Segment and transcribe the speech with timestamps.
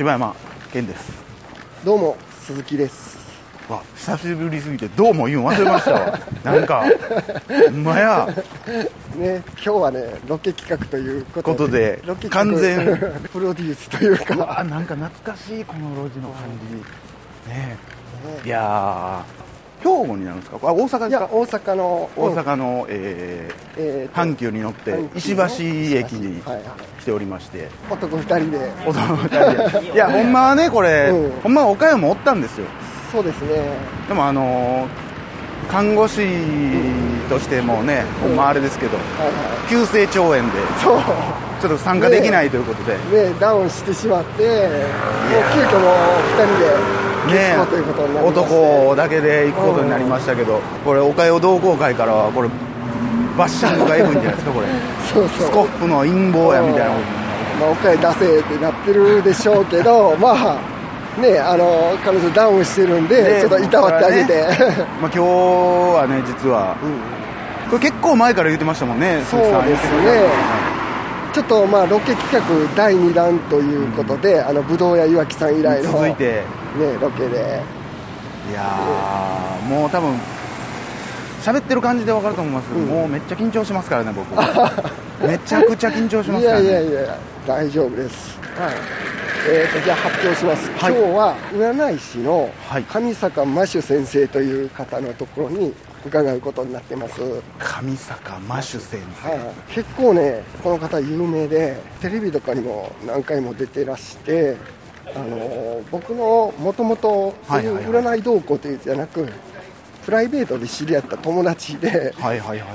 [0.00, 0.34] 柴山
[0.72, 1.12] 健です。
[1.84, 3.18] どうも鈴木です。
[3.68, 6.18] わ久しぶりすぎてどうも言うん忘れましたわ。
[6.42, 6.86] なんか
[7.46, 8.26] ほんまや。
[9.14, 12.00] ね今日はねロケ企画ということで。
[12.06, 12.56] ロケ企画。
[12.56, 12.96] 完全。
[13.30, 16.44] プロデュースといううかわなんか懐かしいこの路地の感
[17.46, 17.50] じ。
[17.52, 17.76] ね
[18.42, 18.46] え。
[18.46, 19.39] いやー
[19.82, 20.58] 兵庫になるんですか？
[20.62, 21.28] あ大阪ですか？
[21.32, 25.42] 大阪の大阪の、えーえーと阪急に乗って石橋
[25.98, 26.42] 駅に
[27.00, 27.68] 来ておりまして。
[27.90, 28.70] 男二人で。
[28.86, 29.92] お友達で。
[29.94, 31.40] いや ほんまはねこれ、うん。
[31.42, 32.66] ほんまは岡山おったんですよ。
[33.12, 33.60] そうですね。
[34.08, 35.10] でもあのー
[35.70, 36.26] 看護師
[37.28, 39.32] としてもね、ほんまあれですけどはいは
[39.68, 40.42] 急性腸炎でい
[40.82, 40.98] そう。
[41.60, 42.94] ちょっと参加できないということで、
[43.28, 46.74] ねダウンしてしまってもう急遽もう二人で
[47.30, 47.56] ね
[48.24, 52.48] 男だけで行くことになりましたけど、これ、おかよ同好会からは、これ、
[53.36, 54.66] バッシングがエグいんじゃないですか、これ、
[55.12, 55.48] そうそう。
[55.48, 56.98] スコップの陰謀やみたいなこと。
[56.98, 57.20] に
[57.60, 64.44] まあ、お金出せってなってるでしょうけど、 まあ、ね、あの、彼女ダウンしてるんで、でちょっといたわってあげて。
[65.00, 67.70] まあ今日はね、実は、うん。
[67.70, 69.66] これ結構前から言ってましたもんね、そう鈴木さん。
[69.68, 70.79] ですね
[71.32, 76.42] ちょっとまあ、ロケ企画第2弾ということで、あの、ぶどう屋岩木さん以来の、ね、続いて、
[77.00, 77.62] ロケで。
[78.50, 80.18] いやー、もう多分
[81.42, 84.26] 喋ってる感じで分かると思いますけど、うんもうめっちゃ緊張しますからね、僕、
[85.26, 86.66] めちゃくちゃ緊張しますいからね。
[86.72, 88.38] やいやいや、大丈夫です。
[88.58, 88.72] はい。
[89.48, 90.70] えーと、じゃあ発表します。
[90.78, 95.72] はい今日は占い師のはい上坂真主先生という方のところに
[96.06, 97.20] 伺うことになってます。
[97.58, 104.56] 上坂真主先生、はい、結構ね、この方有名で、テレビとかにも何回も出てらして、
[105.14, 107.92] あの僕のもともとそういうはいはい。
[107.94, 109.28] はい占い同行というじゃなく、
[110.04, 112.70] プライベートで知り合った友達で、はいはいはいはい。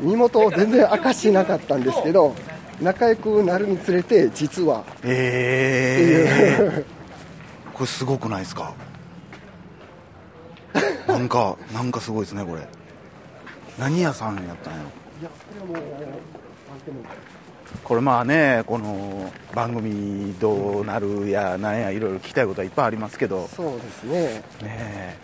[0.00, 2.34] 身元を全然明かしてなかったんですけど、
[2.80, 6.84] 仲良くなるにつれて、実は、ええー、
[7.74, 8.72] これすごくないですか？
[11.06, 12.62] なんかなんかすごいですねこれ。
[13.78, 14.84] 何屋さんやったんやろ。
[15.20, 15.30] いや、
[17.84, 23.48] これまあねこの番組どうなるやなんやいろいろ聞きたいことはいっぱいありますけど。
[23.48, 25.16] そうですね、ね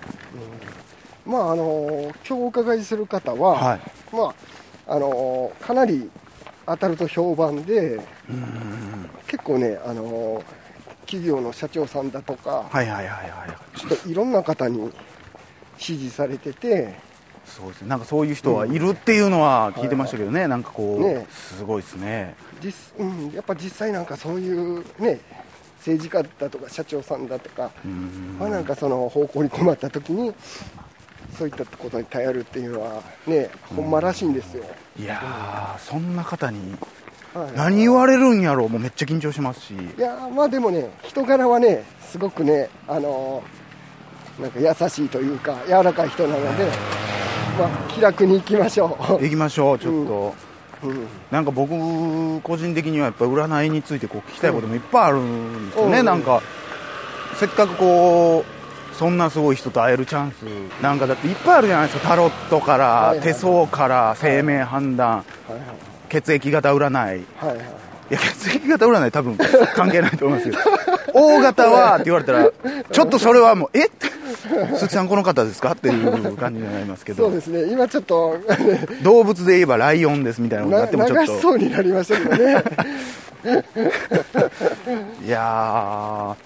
[1.26, 1.32] うん。
[1.32, 3.80] まあ、あの今日お伺いする方は、はい。
[4.12, 4.34] ま
[4.86, 6.10] あ、あのかなり
[6.66, 9.10] 当たると評判で、えうん。
[9.26, 10.42] 結構ね、あの
[11.06, 13.78] 企業の社長さんだとか、はいはいはいはい。
[13.78, 14.90] ちょっといろんな方に
[15.78, 16.94] 支持されてて、
[17.44, 17.88] そうですね。
[17.88, 21.26] なんかそういう人はいるっていうのは聞いてましたけどね、なんかこう、ね。
[21.30, 22.34] すごいですね。
[22.60, 25.20] 実うん、やっぱ実際なんかそういうね、
[25.78, 28.36] 政治家だとか社長さんだとか、うん。
[28.38, 30.32] まあ、なんかその方向に困った時に、
[31.36, 34.64] そういったことに頼るっていうのは、ね、ほんまらしいんですよ。
[34.98, 36.76] いやーそんな方に
[37.34, 37.52] はい。
[37.56, 38.68] 何言われるんやろう。
[38.68, 39.74] もうめっちゃ緊張しますし。
[39.74, 43.63] いやーまあでもね、人柄はね、すごくね、あのー
[44.40, 46.64] なんか優しいというか、柔らかい人なので、
[47.58, 50.34] まあ、気楽に行きましょ行きましょうちょっと、
[50.82, 50.88] う。
[50.88, 51.70] うん、なんか僕
[52.42, 56.04] 個人的にはやっぱ占いについてこう聞きたいこともいっぱいあるんですよね、うん。
[56.04, 56.42] なんか
[57.36, 58.44] せっかくこ
[58.92, 60.42] うそんなすごい人と会えるチャンス
[60.82, 62.08] なんかだっていっぱいあるじゃないですか。
[62.08, 65.60] タロットから、はいはい手相から生命判断、はいはい
[66.10, 66.92] 血液型占い。
[66.92, 67.56] はいはい。
[67.56, 67.60] い。
[68.10, 69.36] や血液型占い多分
[69.74, 70.58] 関係ないと思いますけど
[71.14, 72.50] O 型はって言われたら
[72.90, 73.88] ちょっとそれはもうえ？
[74.76, 75.72] 鈴木さんこの方ですか？
[75.72, 77.24] っていう感じになりますけど。
[77.26, 78.36] そうですね、今ちょっと
[79.02, 81.32] 動物で言えばライオンですみたいなことにななってもちょっと。
[81.32, 82.64] 流しそうになりましたけどね。
[85.24, 86.36] いや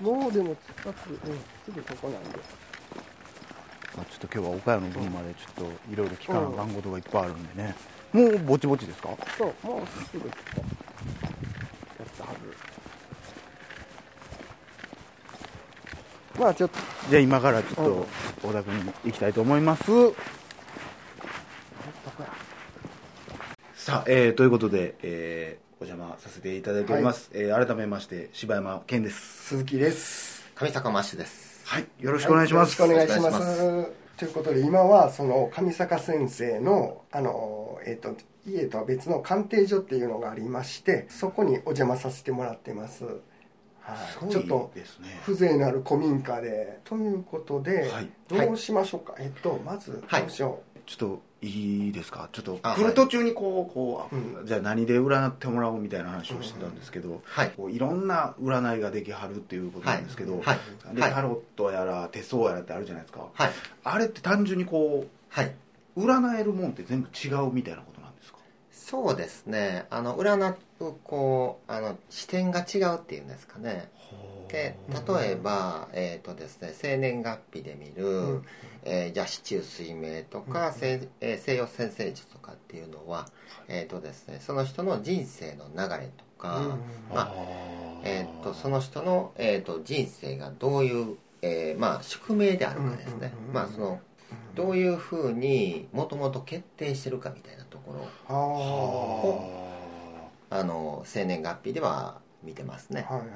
[0.00, 1.16] もうでも近く、うん、
[1.64, 2.38] すぐそこなんで。
[3.98, 7.74] あちょっと今日は岡山の分までちょっといろいろ聞かな番号とかいっぱいあるんでね、
[8.12, 9.08] もうぼちぼちですか？
[9.38, 12.54] そう、もうすぐやったはず。
[16.38, 16.78] まあちょっと、
[17.08, 18.06] じゃあ今からちょっうんと
[18.48, 19.82] 小田君に行きたいと思います、
[23.74, 30.44] さあ、えー、ということで、えー、お邪魔させていただいております、えー改めまして柴山健です鈴木です。
[30.54, 31.62] 上坂マッシュです。
[31.64, 34.06] はいよろしくお願いします、はよろしくお願いします。
[34.16, 38.16] ということで、今はその上坂先生の、あの、えっ、と、
[38.46, 43.04] 家とは別の鑑定所っていうのがありまして、そこにお邪魔させてもらってます。
[43.86, 44.72] はい、ちょっと
[45.24, 46.80] 風情のある古民家で。
[46.84, 48.08] ということで、はい。
[48.28, 49.14] どうしましょうか？
[49.18, 50.22] えっと、まず、はい。
[50.22, 52.28] どうしよちょっといいですか？
[52.32, 57.52] ちょっとあ来る途中にこうこう、うじゃあ何で占ってもらおうみたいな話をしてたんですけど、はい。
[57.56, 60.58] こういろんな占いができはるっていうことなんですけど、はい。
[60.94, 61.12] ではい。
[61.12, 63.50] タロットやら手相やらってあるじゃないですか、はい。
[63.84, 65.54] あれって単純にこはい。
[65.96, 67.95] う占えるもんって全部違うみたいなこと
[68.88, 69.84] そうですね。
[69.90, 73.90] あの占うこうあの視点が違うっていうんですかね。
[74.46, 74.76] で
[75.08, 78.46] 例えば、えーとですね、生年月日で見る、うん。
[78.84, 83.26] えーじゃあ四柱推命とか、西えー西洋先生術とかっていうのは、
[83.66, 86.68] えーとですね、その人の人生の流れとか、うん
[87.12, 87.32] まあ
[88.04, 94.00] えー、とその人の、えー、と人生がどういう、えーまあ、宿命であるかですね、うんまあ、その
[94.54, 97.92] どういうふうにもともと決定してるかみたいなとこ
[98.28, 103.06] ろをはあの生年月日では見てますね。
[103.08, 103.30] あはいはい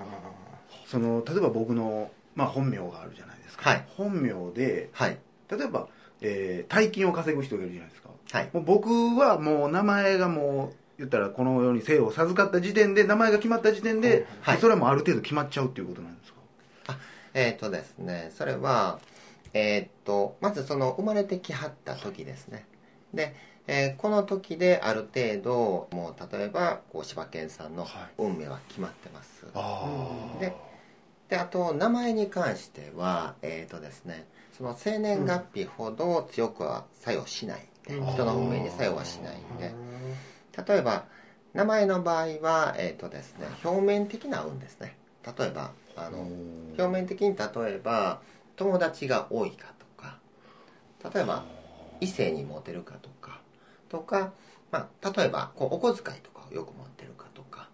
[0.86, 3.84] その例えば僕の、まあ、本名があるじゃないですか、はい。
[3.96, 5.18] 本名ではい。
[5.50, 5.88] 例えば、
[6.20, 8.10] えー大金を稼ぐ人がいるじゃないですか。
[8.32, 8.50] はい。
[8.52, 8.88] もう僕
[9.18, 14.58] はもう名前がもう言ったらこの世に生を授かった時点で名前が決まった時点で、はい。
[14.58, 16.40] それはもうある程度決まっちゃうっていうことなんですか？
[17.34, 18.30] えっ、とですね。
[18.36, 19.00] それは
[19.54, 22.64] えっ、とまずその生まれてきはった時ですね。
[23.12, 23.34] で、
[23.66, 27.90] えーこの時である程度もう例えばこう柴犬さんのはい。
[28.18, 30.52] 運命は決まってます、あで
[31.28, 34.26] であと名前に関してはえっ、とですね
[34.56, 37.60] その生年月日ほど強くは作用しない。
[37.60, 38.06] んで、うん。
[38.14, 39.72] 人の運命に作用はしないんで。
[40.68, 41.04] 例えば
[41.54, 44.96] 名前の場合はえっ、とですね表面的な運ですね。
[45.38, 46.18] 例えばあの
[46.78, 48.20] 表面的に例えば
[48.56, 50.18] 友達が多いかとか
[51.14, 51.44] 例えば
[52.00, 53.39] 異性にモテるかとか
[53.90, 54.32] とか、
[54.70, 57.68] まあ、例えばこうお小遣いとかをよく持ってるかとか。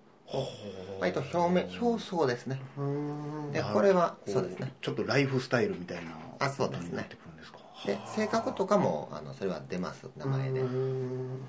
[0.98, 2.60] 割と表面表層ですね。
[2.76, 3.52] うん。
[3.52, 4.72] でこれはこそうですね。
[4.80, 6.84] ちょっとライフスタイルみたいなあそうですね。
[6.84, 7.58] ことになってくるんですか。
[7.86, 10.60] で性格とかもあのそれは出ます名前で。
[10.60, 11.40] うん。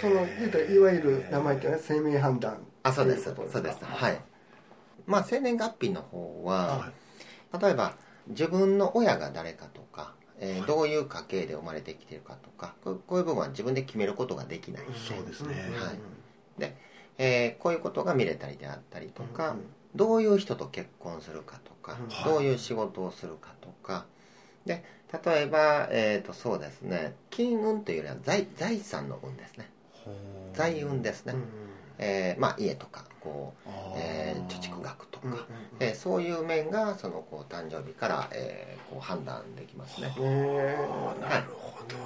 [0.00, 3.24] その言うたらいわゆる名前っていうのは生命判断あそうです。
[3.24, 3.84] そうです。
[3.84, 4.20] はい。
[5.06, 6.92] まあ生年月日の方は、は
[7.54, 7.62] い。
[7.62, 7.94] 例えば
[8.26, 15.54] 自分の親が誰かとか、えーどういう家系で生まれてきてるかとかこうこういう部分は自分で決めることができない、そうですね。
[15.54, 16.72] はい。
[17.18, 19.62] えーこういうことが見れたりであったりとか、うん。
[19.94, 21.96] どういう人と結婚するかとか、
[22.26, 22.32] うん。
[22.32, 24.04] どういう仕事をするかとか。
[24.66, 24.84] で
[25.24, 27.14] 例えば、えー、とそうですね。
[27.30, 29.70] 金運というよりは財財産の運ですね。
[30.54, 31.44] 財運ですね、うん。
[31.98, 35.38] えーまあ、家とかこう、えー貯蓄額とか、うんうん
[35.80, 40.12] えーそういう面がそのこう誕生日から、えーこう判断できますね。
[40.18, 40.76] へ
[41.20, 41.96] なるほど。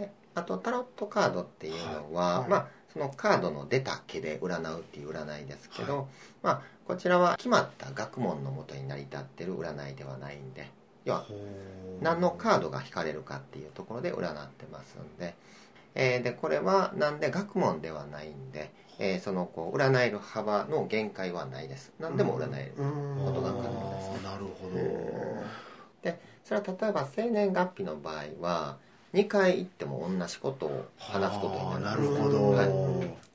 [0.00, 2.48] であとタロットカードっていうのは、はい。
[2.48, 6.08] まあ、そのカードの出た毛で占うっていう占いですけど、
[6.42, 10.68] まあ、こちらは決まった学問のもとに成り立ってる占いではないんで
[11.04, 11.26] 要は
[12.00, 15.34] 何のカードが引かれるかっていうところで占ってますんで,、
[15.94, 21.92] えーでこれはなんで学問ではないんで、えーそのこう占える幅の限界はないです。
[21.98, 23.24] 何でも占える、うん。
[23.26, 24.10] ことが可能です。
[24.12, 25.44] ねなるほへ
[26.02, 28.76] でそれは例えば生年月日の場合は
[29.12, 32.68] 2回行っても同じことを話すことにななるんでするほど、はい。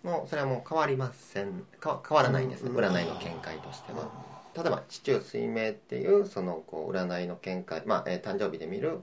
[0.04, 1.64] もうそれはもう変わりません。
[1.80, 2.70] か変わらないんですね。
[2.70, 2.78] うん。
[2.78, 4.08] 占いの見解としては。
[4.56, 9.00] 例えば地中水明っていうそのこう占いの見解まあ、えー誕生日で見る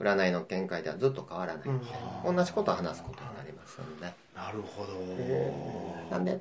[0.00, 1.68] 占いの見解ではずっと変わらない。
[1.68, 1.78] ん。
[1.80, 1.86] で、
[2.24, 6.10] 同じことを話すことになりますんでなるほど。
[6.10, 6.40] なんで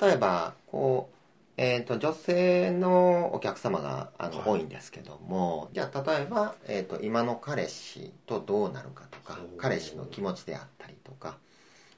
[0.00, 1.14] 例えばこう、
[1.56, 4.48] えー、と女性のお客様があの、はい。
[4.48, 11.36] 多いんですけどもじゃあ例えば、えー、と今の彼氏とどうなるかとか彼氏の気持ちであったりとか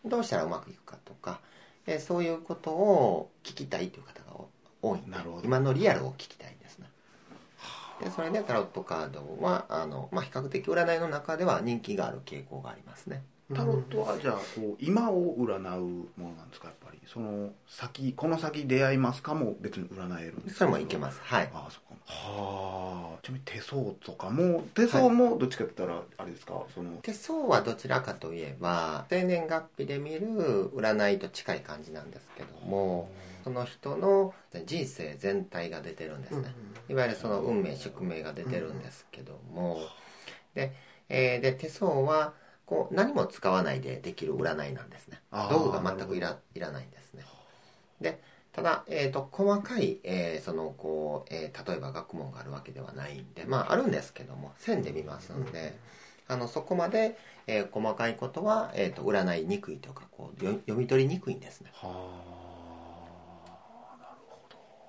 [0.05, 1.41] どうしたらうまくいくかとか、
[1.87, 4.45] えーそういうことを聞きたいという方が
[4.83, 4.99] 多い。
[4.99, 5.45] んでなるほど。
[5.45, 6.66] 今のリアルを聞きたいんですね
[8.03, 13.23] でそれでタロットカードはあの、まあ、比較的占いの中では人気がある傾向がありますね。
[13.55, 15.81] タロットはじゃあこう今を占う
[16.17, 16.99] ものなんですかやっぱり？
[17.07, 20.59] その先この先出会いますかも別に占えるんですか？
[20.59, 21.21] それもいけます。
[21.23, 21.51] はい。
[21.55, 21.95] ああそっか。
[22.07, 23.19] はあ。
[23.23, 26.61] ちなみに手相とかも手相もどっちかって言ったらあれですか？
[26.75, 33.09] その手相はどちらかといえば生年月日で見る占いと近い感じなんですけども
[33.47, 34.35] その人の
[34.65, 36.53] 人生全体が出てるんですね。
[36.89, 39.79] いわゆるその運命宿命が出てるんですけども。
[40.57, 40.73] で,、
[41.09, 42.35] えーで手相は
[42.65, 45.21] こう何も使わないでできる占いなんですね。
[45.49, 47.25] 道具が全くいらいらないんですね。
[48.01, 48.21] で
[48.53, 55.79] ただ、えー、と細かい、えーそのこうえー例えば学問があるわけではないんでまああるんですけども線で見ますんで、
[56.27, 62.26] あのそこまで、えー細かいことは、えー、と占いにくいとかこうよ読み取りにくいんですね、は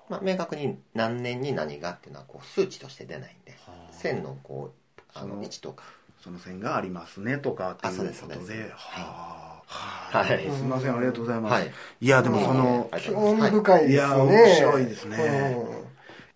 [0.08, 3.72] まあ、明確に何年に何がっていうのはこう数値として出ないんであ。
[3.90, 5.84] 線のこうあの位置とか。
[6.22, 9.62] その線がありますねとかっていうあそうですことでですは
[10.10, 10.18] あ。
[10.18, 10.50] はい。
[10.50, 11.72] すみませんありがとうございます、はい。
[12.00, 13.96] いやでもその興味深いですね、い。
[13.96, 15.16] や面白いですね。
[15.16, 15.88] うん。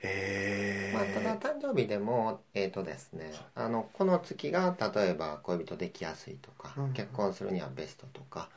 [0.03, 0.93] え。
[0.95, 1.05] まあ、
[1.39, 6.93] ただ誕生日でもえっ、とですねあのこの月が例えば恋人できやすいとか、うん。
[6.93, 8.49] 結婚するにはベストとか、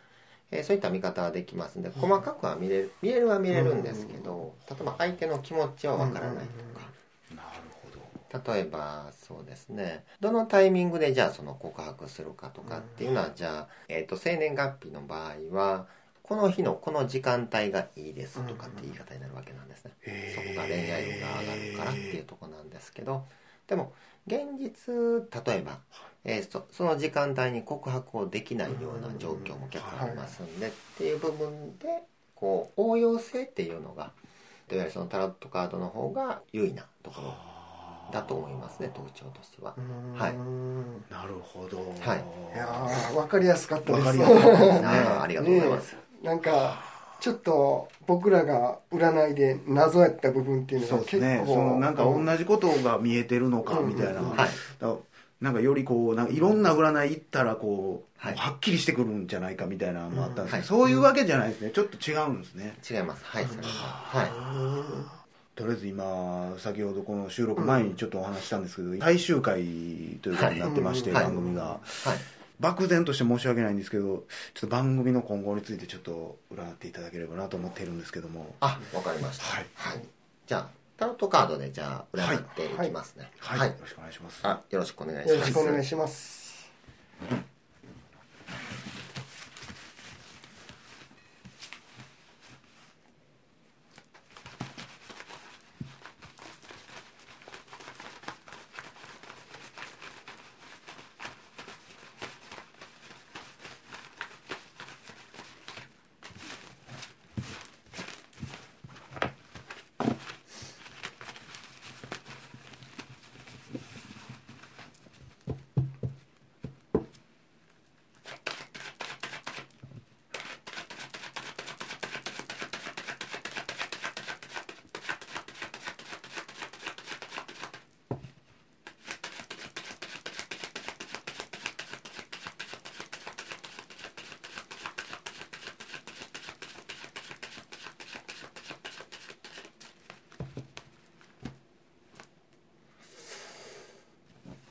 [0.52, 6.88] えーそういった見方はできますんで細かくは見れる見れるは見れるんですけど、例えば相手の気持ちはわからないとか、
[7.36, 7.50] なる
[7.82, 8.54] ほど。
[8.54, 10.04] 例えばそうですね。
[10.20, 15.88] どのタイミングでじゃあその告白するかとかっていうのはじゃあ、えー、と生年月日の場合は
[16.22, 19.92] この日のこの時間帯がいいですとかって言い方になるわけなんですね、
[20.36, 23.26] そこが恋愛運が上がるからっていうところなんですけど
[23.68, 23.94] でも
[24.26, 24.92] 現実
[25.46, 25.80] 例えば、
[26.26, 32.04] えーそその時間帯に告白をできないような状況も結構ありますんで、っていう部分で
[32.34, 34.12] こう応用性っていうのが
[34.72, 37.34] いわゆるそのタロットカードの方が優位なところ
[38.12, 39.76] だと思いますね特徴としては、
[40.16, 40.34] はい。
[41.12, 41.78] なるほど。
[41.78, 41.84] は
[42.16, 42.24] い。
[42.56, 44.08] いやー分かりやすかったです。
[44.08, 44.82] わかりやすかったです。
[44.82, 46.82] ねありがとうございます、ねえなんか
[47.20, 54.50] ちょっと僕らが占いで謎やった部分っていうのそうですが結構ねそのなんか同じことが見えてるのかみたいな、うんうんうんはい
[55.42, 58.36] なんかよりこうなんかいろんな占い行ったらこう、はい。
[58.36, 60.88] はっきりしてくるんじゃないかみたいなのもあったんですけど、うんはい。
[60.88, 61.72] そういうわけじゃないですね。
[61.72, 62.78] ちょっと違うんですね。
[62.90, 63.24] 違います。
[63.26, 64.30] はいそれははい。
[65.56, 69.56] とりあえず今先ほどこの収録前にちょっとお話ししたんですけど、最終回
[70.22, 71.24] ということになってまして、はい。
[71.26, 71.80] 番組が、はい。
[72.60, 74.24] 漠然として申し訳ないんですけどちょっ
[74.62, 78.56] と番組の今後についてちょっと占っていただければなと思っているんですけども。
[78.62, 79.44] あわかりました。
[79.44, 79.66] はい。
[80.48, 83.30] じゃあタロットカードでじゃあ占っていきますね。
[83.40, 84.40] はい、よろしくお願いします。
[84.44, 86.46] あよろしくお願いしよろしますくお願いします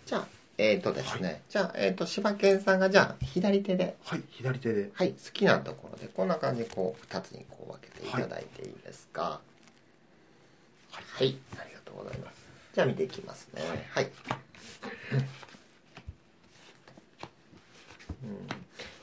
[0.07, 0.27] じゃあ
[0.59, 3.97] えっ、とですね、じゃあ、えっ、と柴犬さんがじゃあ左手で。
[4.05, 4.91] はい左手で。
[4.93, 9.41] はい好きなところでこんな感じでこう2つにこう分けていただいていいですか？
[10.93, 12.37] はい、ありがとうございます。
[12.75, 13.63] じゃあ見ていきますね。
[13.91, 14.11] はい、
[18.23, 18.47] うん。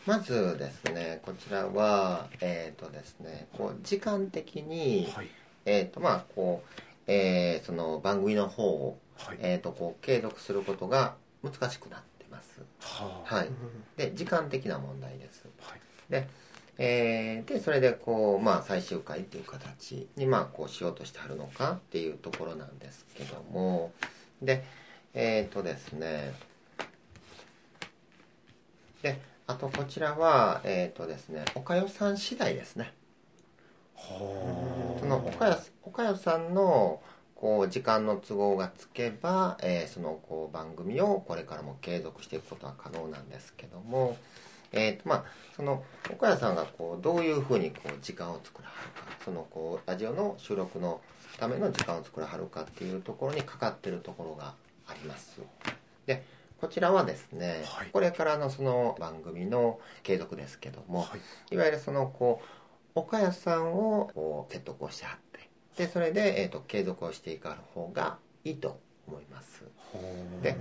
[0.05, 5.27] まずですねこちらはえっ、とですねこう時間的に、はい。
[5.65, 9.37] えっ、とまあこう、えーその番組の方を、はい。
[9.41, 12.61] えー、とこう継続することが難しくなってます。
[12.79, 13.35] はあ。
[13.35, 13.49] はい。
[13.97, 15.45] で時間的な問題です。
[15.61, 15.79] はい。
[16.09, 16.27] で,、
[16.77, 23.91] えーでそれでこう、まあ、最終回っていう形に、まあ、こうしようとしてはるのかっていうところなんですけども。
[24.41, 24.63] で
[25.13, 26.33] えっ、とですね。
[29.01, 32.93] であとこちらはえっ、とですねおかよさん次第ですね。
[33.95, 37.01] はその岡谷岡谷さんの
[37.41, 44.15] こう時間の都合がつけば、えーそのこう番組をこれからも継続していくことは可能なんですけども、
[44.71, 45.23] えーとまあ、
[45.55, 51.01] その岡谷さんがこうどういうふうにこう時間を作らはるかそのこうラジオの収録の
[51.39, 54.53] ための時間を作らはるかっていうところにかかってるところが
[54.87, 55.41] あります。
[56.05, 56.23] で
[56.59, 61.17] こちらはですね、はいこれからのその番組の継続ですけども、は
[61.49, 62.39] いいわゆるそのこ
[62.95, 65.30] う岡谷さんをこう説得をしてはって
[65.77, 69.63] でそれで、えー、と継続をしていかる方がいいと思います。
[70.41, 70.57] で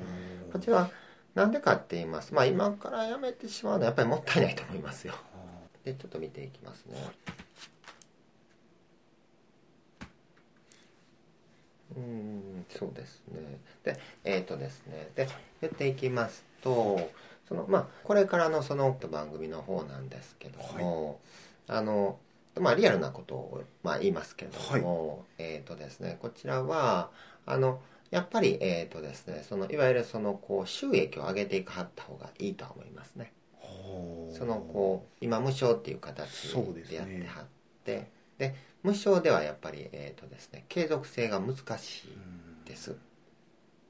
[0.52, 0.90] こちらは
[1.34, 2.34] なんでかって言います。
[2.34, 5.14] まあ今からやめてしまうのはやっぱりもったいないと思いますよ。
[5.84, 6.96] でちょっと見ていきますね。
[11.96, 13.58] うんそうですね。
[13.84, 15.10] でえっ、とですね。
[15.14, 15.28] で
[15.60, 17.10] 言っていきますと
[17.48, 21.20] そのまあこれからのその番組の方なんですけども、
[21.66, 22.18] あの
[22.58, 27.10] まあリアルなことを、まあ、言いますけども、えっ、とですねこちらは
[27.46, 27.80] あの
[28.10, 33.32] やっぱりえっ、とですねそのいわゆるそのこう収益を上げていかはった方がいいとは思いますね。
[34.36, 36.52] そのこう今無償っていう形
[36.88, 37.44] でやってはっ
[37.84, 42.04] てで,、無償ではやっぱりえっ、とですね継続性が難し
[42.66, 42.96] いです。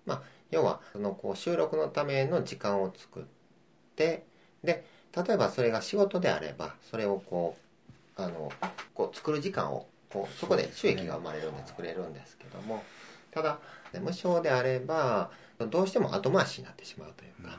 [0.06, 3.22] まあ要はそのこう収録のための時間を作っ
[3.96, 4.24] て
[4.62, 4.84] で
[5.16, 7.69] 例えばそれが仕事であればそれをこう
[8.24, 8.52] あの
[8.94, 12.82] こう作る時間をこうそこで収益が生まれるんで作れるんですけども
[13.30, 13.58] ただ
[13.94, 15.30] 無償であれば
[15.70, 17.58] どうしても後回しになってしまうというか、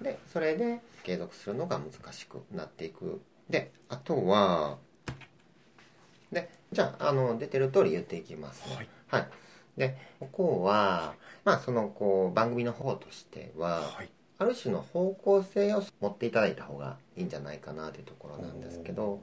[0.00, 3.20] でそれで継続するのが難しくなっていく。
[3.48, 4.78] であとは
[6.32, 8.88] でじゃああの出てる通り言っていきますね。
[9.08, 9.28] はい、
[9.76, 14.08] でここはまあそのこう番組の方としては、はい。
[14.38, 19.20] ある種の方向性を持っていただいた方がいいんじゃないかなというところなんですけど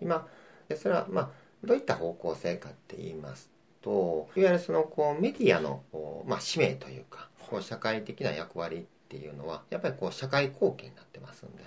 [0.00, 0.26] 今
[0.68, 1.30] でそれはまあ
[1.64, 3.50] どういった方向性かって言います
[3.82, 5.82] といわゆるそのこうメディアの
[6.26, 11.64] まあ、使命というかこう社会的な役割っていうのはやっぱりこう社会貢献になってますんで。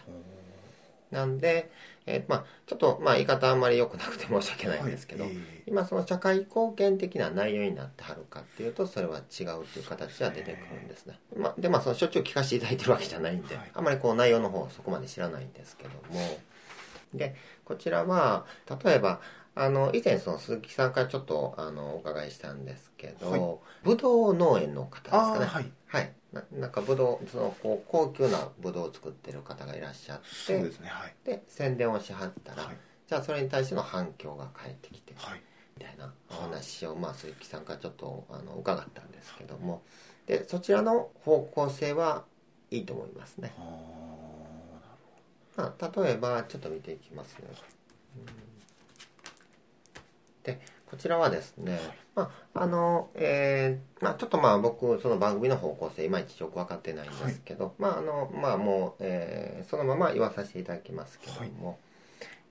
[1.13, 1.69] なんで、
[2.07, 5.33] えーまあ、ちょっとまあ言い方あんまり良くなくて申し訳ないんですけど、はい
[5.65, 13.71] 今その社会貢献的な内容になってはるかっていうとそれは違うっていう形は出てくるんですね、まあ、でまあそのしょっちゅう聞かせていただいてるわけじゃないんで、はい。
[13.73, 16.19] あんまりこう内容の方そこまで知らないんですけども
[17.13, 18.45] でこちらは
[18.83, 19.21] 例えば
[19.55, 23.41] あの以前その鈴木さんからちょっとあのお伺いしたんですけど、はい。
[23.83, 25.45] ブドウ農園の方ですかね。
[25.45, 25.71] はい。
[25.87, 26.11] はい。
[26.31, 31.15] ななんかブドウそのこう高級なブドウを作ってる方がいらっしゃってそうですねはい。
[31.23, 32.77] で宣伝をしはったら、はい。
[33.07, 35.41] じゃあそれに対しての反響が返ってきて、はい。
[35.77, 39.83] みたいなお話を、まあ、鈴木さんからちょっとあの伺ったんですけども。
[40.25, 42.23] でそちらの方向性は
[42.71, 44.02] いいと思いますね、あ
[45.55, 47.47] まあ、例えばちょっと見ていきますね、
[50.43, 51.79] でこちらはですね、
[52.15, 61.79] まああのえーまあ、ちょっとまあ僕その番組の方向性いまいちよく分かってないんですけど、まああのまあもう、えーそのまま言わさせていただきますけども、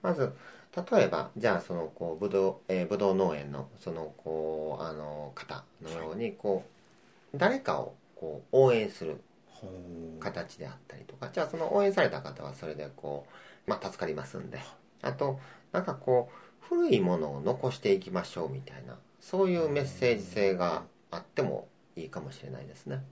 [0.02, 0.32] まず
[0.75, 6.64] 例えばじゃあそのこうぶどう、えー、ぶどう農園のそのこうあの方のようにこ
[7.35, 9.21] う誰かをこう応援する
[10.21, 11.31] 形であったりとか。
[11.33, 13.26] じゃあその応援された方はそれでこ
[13.66, 14.59] う、まあ、助かりますんで。
[15.02, 15.12] あ。
[15.12, 15.40] と
[15.73, 23.03] なんかこう古いものを残していきましょうみたいなそういうメッセージ性があってもいいかもしれないですね、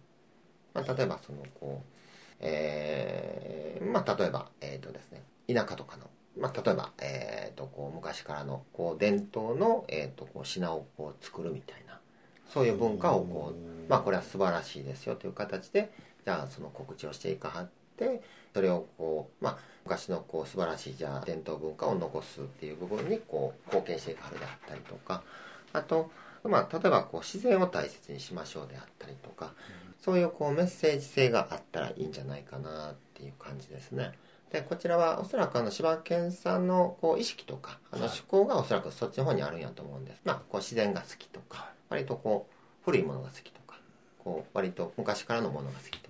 [0.72, 1.96] まあ、例えばそのこう
[2.40, 6.08] えーまあ例えばえっ、とですね田舎とかの
[6.38, 11.98] まあ、例えば、えー、とこう昔からのこう伝統の、えー、とこう品をこう作るみたいな
[12.48, 15.92] そういう文化をこうまあこれは素晴らしいですよという形で
[16.24, 18.22] じゃあその告知をしていかはって
[18.54, 25.22] それをこう、まあ、昔のこう素晴らしいじゃあ伝統文化を残すっていう部分にこう貢献していかはるであったりとか
[25.72, 26.10] あと、
[26.44, 29.52] まあ、例えばこう自然を大切にしましょうであったりとか
[30.00, 34.12] そういうこうメッセージ性があったらいいんじゃないかなっていう感じですね。
[34.50, 43.78] でこちらはおそらくあの柴犬さんのこう意識とかあの思考がおそらくそっちの方にあるんやと思うんです、まあ、こう自然が好きとか割とこう古いものが好きとか
[44.18, 46.09] こう割と昔からのものが好きと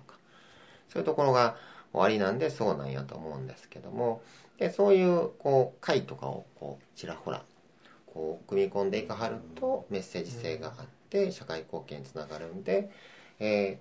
[0.91, 1.55] そういうところが
[1.93, 4.21] おありなんでそうなんやと思うんですけども。
[4.57, 7.43] でそういうこう回とかをこうちらほら
[8.05, 12.91] こう組み込んでいかはるとメッセージ性があって社会貢献につながるんで、
[13.39, 13.79] え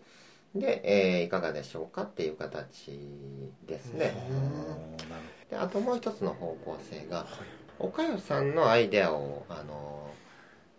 [0.55, 2.99] ーで、えーいかがでしょうかっていう形
[3.67, 4.15] ですね。
[5.51, 7.27] であともう一つの方向性が
[7.79, 10.11] 岡代さんのアイデアをあの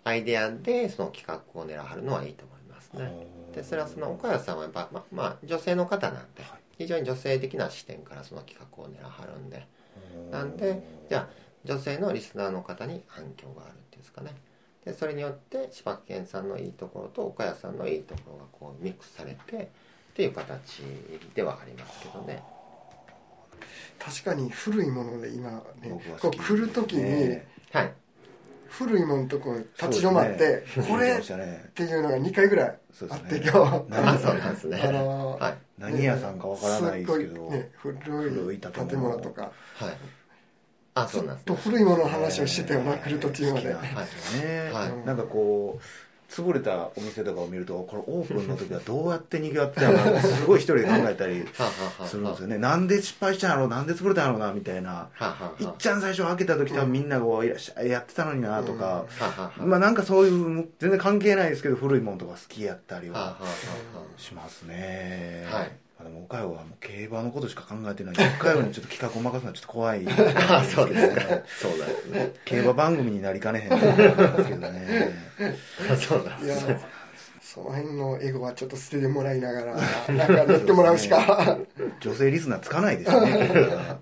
[0.04, 6.44] アイデアでその企画を狙わはるのはいいと思いますねでそれはその岡代さんはやっぱ、ままあ女性の方なんで
[6.78, 9.68] 非常に女性的な視点からその企画を狙わはるんで。
[10.32, 11.30] なんでじゃあ
[11.64, 14.34] 女性のリスナーの方に反響があるっていうんですかね。
[14.84, 19.68] でそれによって柴犬さんのいいところと岡谷さんのいいところがこうミックスされてっ
[20.16, 20.82] ていう形
[21.36, 22.44] ではありますけどね。
[24.00, 27.94] 確かに古いもので今ねこう来る時にねはい
[28.72, 30.88] 古いもののとこ立ち止まってね。
[30.88, 31.22] これっ
[31.74, 32.78] ていうのが2回ぐらい
[33.10, 33.58] あって今日。
[33.92, 34.82] あそうなんですね。
[34.82, 35.58] あのはい。
[35.78, 39.42] 何屋さんかわからないですけどね古い建建物物とか。
[39.42, 39.52] はい。
[40.94, 43.74] あそうなんですとね古いものの話をしてたよな来る途中まで。
[43.74, 51.46] 好きなんですよね、はいなんかこう潰れたお店とかを見るとこれオープンの時はどうやって賑わってたのかすごい一人で考えたり
[52.08, 52.58] するんですよね。
[52.58, 53.68] なんで失敗したんやろう？
[53.68, 54.54] なんで潰れたんやろうな？
[54.54, 55.10] みたいな。
[55.60, 59.06] いっちゃん最初開けた時多分みんなこういらっしゃやってたのになとか、
[59.58, 63.38] まあなんかそういう全然関係ないですけど古いものとか好きやったりは
[64.18, 65.46] しますね。
[65.52, 68.16] はいあでも岡山はもう競馬のことしか考えてない。
[68.40, 70.06] 岡山にちょっと企画を任すのはちょっと怖い。
[70.10, 71.22] ああそうですか
[71.62, 72.34] そうなんですね。
[72.46, 75.14] 競馬番組になりかねへんと思うんですけどね。
[76.00, 76.82] そうなんいやですね。
[77.42, 79.76] その辺のエゴはちょっと捨ててもらいながら
[80.08, 81.58] なんかやってもらうしか。
[82.00, 83.98] 女性リスナーつかないですね。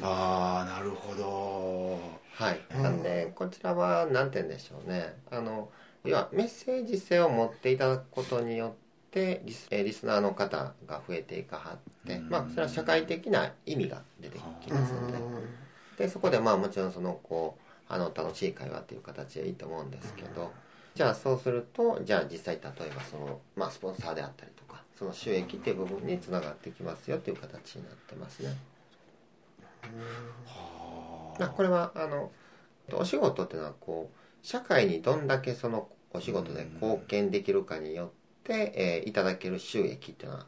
[0.00, 1.98] ああなるほど。
[2.34, 5.16] はい、なんでこちらは何て言うんでしょうね。
[5.30, 5.68] あの
[6.04, 8.74] 要はメッセージ性を持っていただくことによ
[9.12, 12.30] ってリスえーリスナーの方が増えていかはって、うん。
[12.30, 15.18] まあそれは社会的な意味が出てきうますので
[15.98, 20.50] でそこでまあもちろんそのこうあの楽しい会話っていう形でいいと思うんですけど
[20.94, 28.56] じゃあそうするとじゃあ実際例えばその、まあ、スポンサーであったりとかその収益っていう部分につながってきますよっていう形になってますね。
[31.38, 32.30] まあこれはあの
[32.94, 40.46] お仕事っていうのはこう社会にどんだけそのお仕事で貢献できるかによって、えーいただける収益っていうのは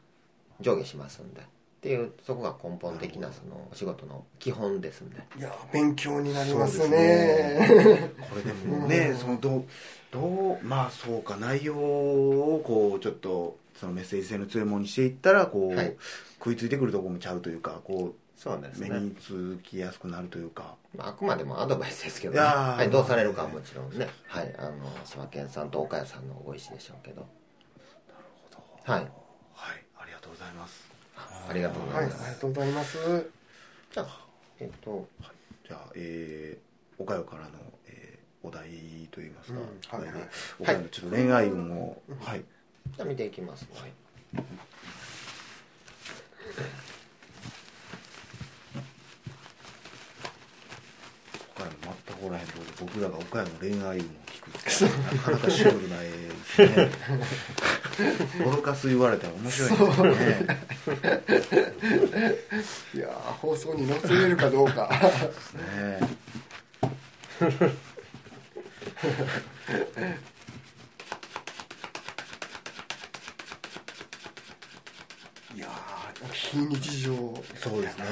[0.61, 1.45] 上下しますんでっ
[1.81, 5.23] ていうそこが根本的なそのお仕事の基本ですんで。
[5.39, 8.11] いや勉強になりますそうでね。
[8.31, 9.65] これでもね、そのどう
[10.11, 15.97] どうまあそうか内容をこうちょっとそのメッセージ性の強いものにしていったらこう、はい。
[16.39, 18.89] 食いついてくるところもちゃうというかこそうですね。
[18.89, 20.75] う目につきやすくなるというか。
[20.95, 22.41] まあ、あくまでもアドバイスですけど、ね。
[22.41, 24.73] はい、どうされるかはもちろんね、はい、あの
[25.05, 27.27] 柴犬さんと岡谷さんのご意思でしょうけど
[28.85, 29.01] はい。
[29.01, 29.11] はい
[29.99, 30.85] ありがとうございます。
[31.49, 33.31] ありがとうごはいありざいます、がとうございます。
[33.93, 34.27] じゃあ
[34.61, 35.09] えっと
[35.67, 37.51] じゃあえー、岡代からの、
[37.87, 38.69] えーお題
[39.11, 40.29] といいますか、うんはいお題で
[40.61, 42.45] 岡代のちょっと恋愛運を、はい。
[42.95, 43.63] じゃあ見ていきます。
[43.63, 43.69] ね、
[51.57, 51.71] 岡山
[52.07, 56.91] 全くおらへんところで僕らが岡山の恋愛運を聞くってなかなかシュールな絵ですね
[58.45, 59.87] ボロカス言われたら面白いですね
[62.95, 64.89] いやー放送に載せれるかどうか。
[65.55, 66.01] ね。
[75.55, 77.13] いやー非日常。
[77.57, 78.05] そうですね。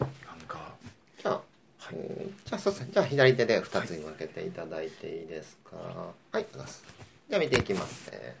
[0.00, 0.10] なん
[0.46, 0.74] か。
[1.22, 1.40] じゃあ、
[1.92, 2.90] えーじゃあそうですね。
[2.92, 5.76] じゃあ左手で2つに分けていただいていいですか？
[5.76, 5.86] はい、
[6.32, 6.84] ありがとうございます。
[7.28, 8.36] じゃあ見ていきますね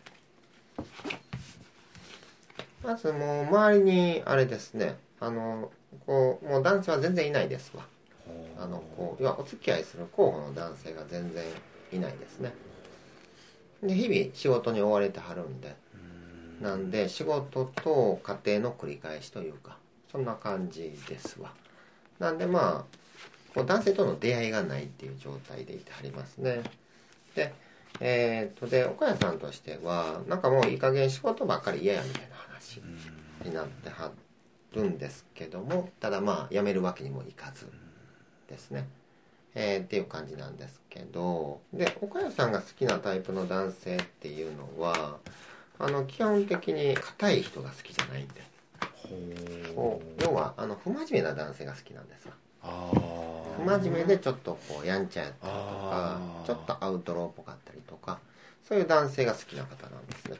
[2.82, 4.96] まずもう周りにあれですね。
[5.18, 5.70] あの
[6.06, 7.84] こうもう男性は全然いないですわ。
[8.58, 11.44] あのこう要はお付き合いする候補の男性が全然
[11.92, 12.52] いないですね。
[13.82, 15.74] で日々仕事に追われてはるんで。
[16.60, 19.76] なんで仕事と家庭の繰り返しというか
[20.10, 21.52] そんな感じですわ。
[22.18, 22.96] なんでまあ
[23.54, 26.62] こう男性との出会いがないっていう状態でいてはりますね。
[27.34, 27.52] で
[28.00, 32.82] えーっとで岡谷さんとしてはなんかもういい加減仕事ばっかり嫌やみたいな話
[33.44, 34.10] になっては
[34.74, 37.66] るんですけどもただまあ辞めるわけにもいかず
[38.48, 38.86] ですね、
[39.54, 45.16] えーっていう感じなんですけどで岡谷さんが好きなタイプの男性っていうのは
[45.78, 48.42] あの基本的に硬い人が好きじゃないんで
[49.74, 58.18] こう要はあの不真面目な男性が好きなんですわ真面目でちょっとこうやんちゃやったりとかちょっとアウトローっぽかったりとか
[58.68, 60.38] そういう男性が好きな方なんですね。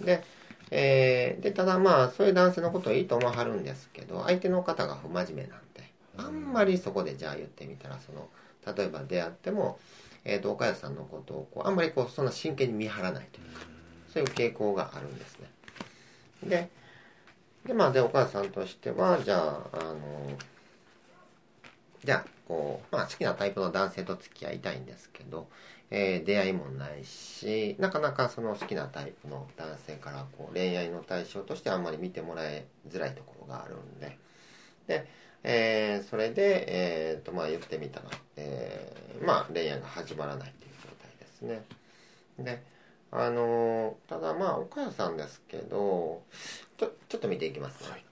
[0.00, 0.24] で,、
[0.70, 8.28] えーでただまあそういう男性のことをいいと思わはるんですけど相手の方が不真面目なんであんまりそこでじゃあ言ってみたらその
[8.76, 9.78] 例えば出会っても、
[10.24, 13.62] えー、と岡谷さんのことをこうあんまりこうそんな真剣に見張らないというか
[14.12, 15.50] そういう傾向があるんですね。
[16.44, 16.70] で
[17.66, 19.96] でまあで岡谷さんとしてはじゃああの
[22.04, 25.48] じゃあこう、まあ、好きなタイプの男性と付き合いたいんですけど、
[25.90, 34.18] えー出会いもないしなかなかその好きなタイプの男性からこう恋愛の対象としてあんまり見てもらいづらいところがあるんで。
[34.86, 35.06] で、
[35.44, 38.06] えーそれで、えーとまあ、言ってみたら、
[38.36, 41.64] えーまあ、恋愛が始まらないという状態ですね。
[42.38, 42.62] で
[43.10, 46.22] あのーただまあ岡谷さんですけど
[46.76, 48.04] ちょちょっと見ていきますね、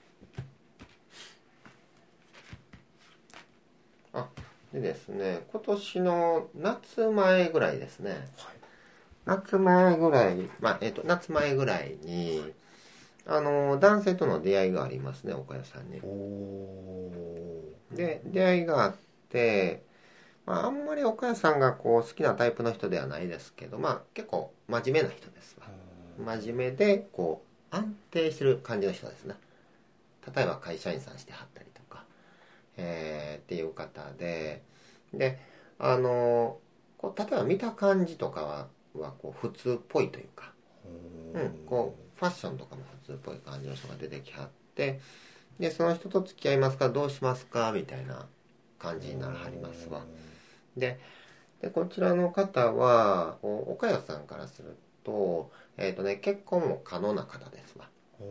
[4.16, 4.29] あ
[4.72, 8.29] でですね今年の夏前ぐらいですね、
[9.26, 12.42] 夏前ぐらい、まあえっと夏前ぐらいに
[13.26, 16.00] あの男性との出会いがありますね岡谷さんに。
[16.02, 18.94] おおで出会いがあっ
[19.31, 19.83] て、
[20.44, 25.66] まあ、あんまり岡谷さんがこう好きなタイプの人ではないですけどまあ結構真面目な人ですわ。
[26.18, 29.35] 真面目でこう安定してる感じの人ですね
[30.35, 31.76] 例えば会社員さんしてはったりとか、
[32.77, 34.62] えーっていう方で
[35.12, 35.39] で
[35.79, 36.59] あの
[36.99, 40.53] こう例えば見た感じとかははこう普通っぽいというか、
[41.35, 45.01] うん、こうファッションとかも普通っぽい感じの人が出てきはって
[45.59, 48.27] でその人と付き合いますかどうしますかみたいな
[48.79, 50.03] 感じにならはりますわ。
[50.77, 50.99] で
[51.61, 57.89] でこちらの方は岡谷さんからすると,、えーとね、結婚も可能な方ですわ。
[58.19, 58.25] で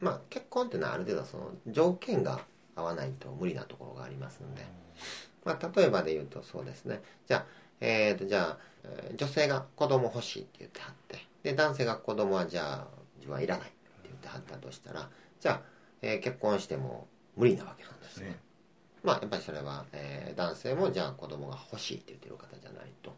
[0.00, 2.40] まあ結婚っていうのはある程度その条件が
[2.74, 4.62] 合わないと無理なところがありますので、
[5.44, 7.02] まあ、例えばで言うとそうですね。
[7.26, 7.46] じゃあ
[7.80, 11.18] えーとじゃあえー女性が子供欲しいって言ってはって。
[11.42, 15.08] で男性が子供はじゃあ自分はいらないって言ってはったとしたら
[15.40, 15.60] じゃあ、
[16.02, 17.06] えー結婚しても
[17.36, 18.28] 無理なわけなんですね。
[18.30, 18.38] ね。
[19.02, 23.16] まあやっぱりそれは、えー男性もじゃあ子供が欲しいって言ってる方じゃないと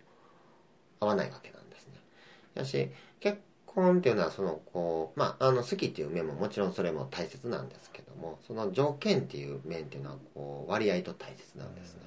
[1.00, 1.94] 合わないわけなんですね。
[2.54, 3.38] やし結
[3.78, 12.00] 婚っていうのはそのこうまああの好きっていう面ももちろんそれも大切なんですけどもその条件っていう面っていうのはこう割合と大切なんですね。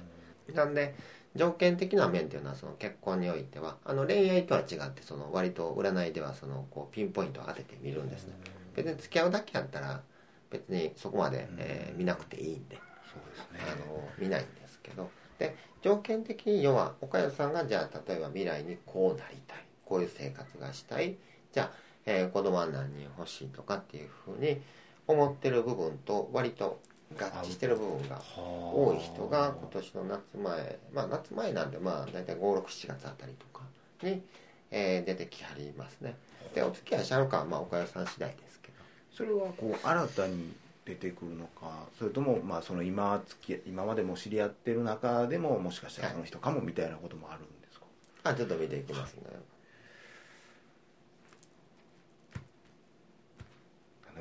[0.54, 0.94] なんで
[1.34, 8.34] 条件的な面っていうのはその結婚においてはあの恋愛とは違ってその割と占いではそのこうピンポイントを当ててみるんですね。
[8.74, 10.02] 別に付き合うだけやったら
[10.50, 15.10] 別にそこまで、えー見なくていいんでそうですあの見ないんですけど。
[15.38, 21.16] で条件的に要は岡谷さんがじゃあ例えば未来にこうなりたいこういう生活がしたい
[21.52, 21.70] じゃあ、
[22.06, 24.60] えー子供は何人欲しいとかっていうふうに
[25.06, 26.80] 思ってる部分と割と
[27.18, 33.64] 合致してる部分が多い人が今年の夏前まあ夏前なんでまあ大体567月あたりとか
[34.02, 34.22] に、
[34.70, 36.16] えー出てきはりますね。
[36.54, 38.74] でお付き合いしはるかはまあ岡谷さん次第ですけど。
[39.14, 40.52] それはこう新たに
[40.84, 47.86] 出てくるのかそれともまあその今付き今までも知り合ってる中でももしかしたらその人かもみたいなこともあるんですか、
[48.24, 49.22] あちょっと見ていきますね。
[49.30, 49.42] なん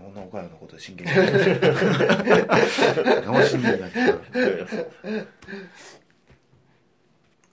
[0.01, 1.13] でこんな岡山のことで真剣に。
[3.25, 4.13] 直しになってた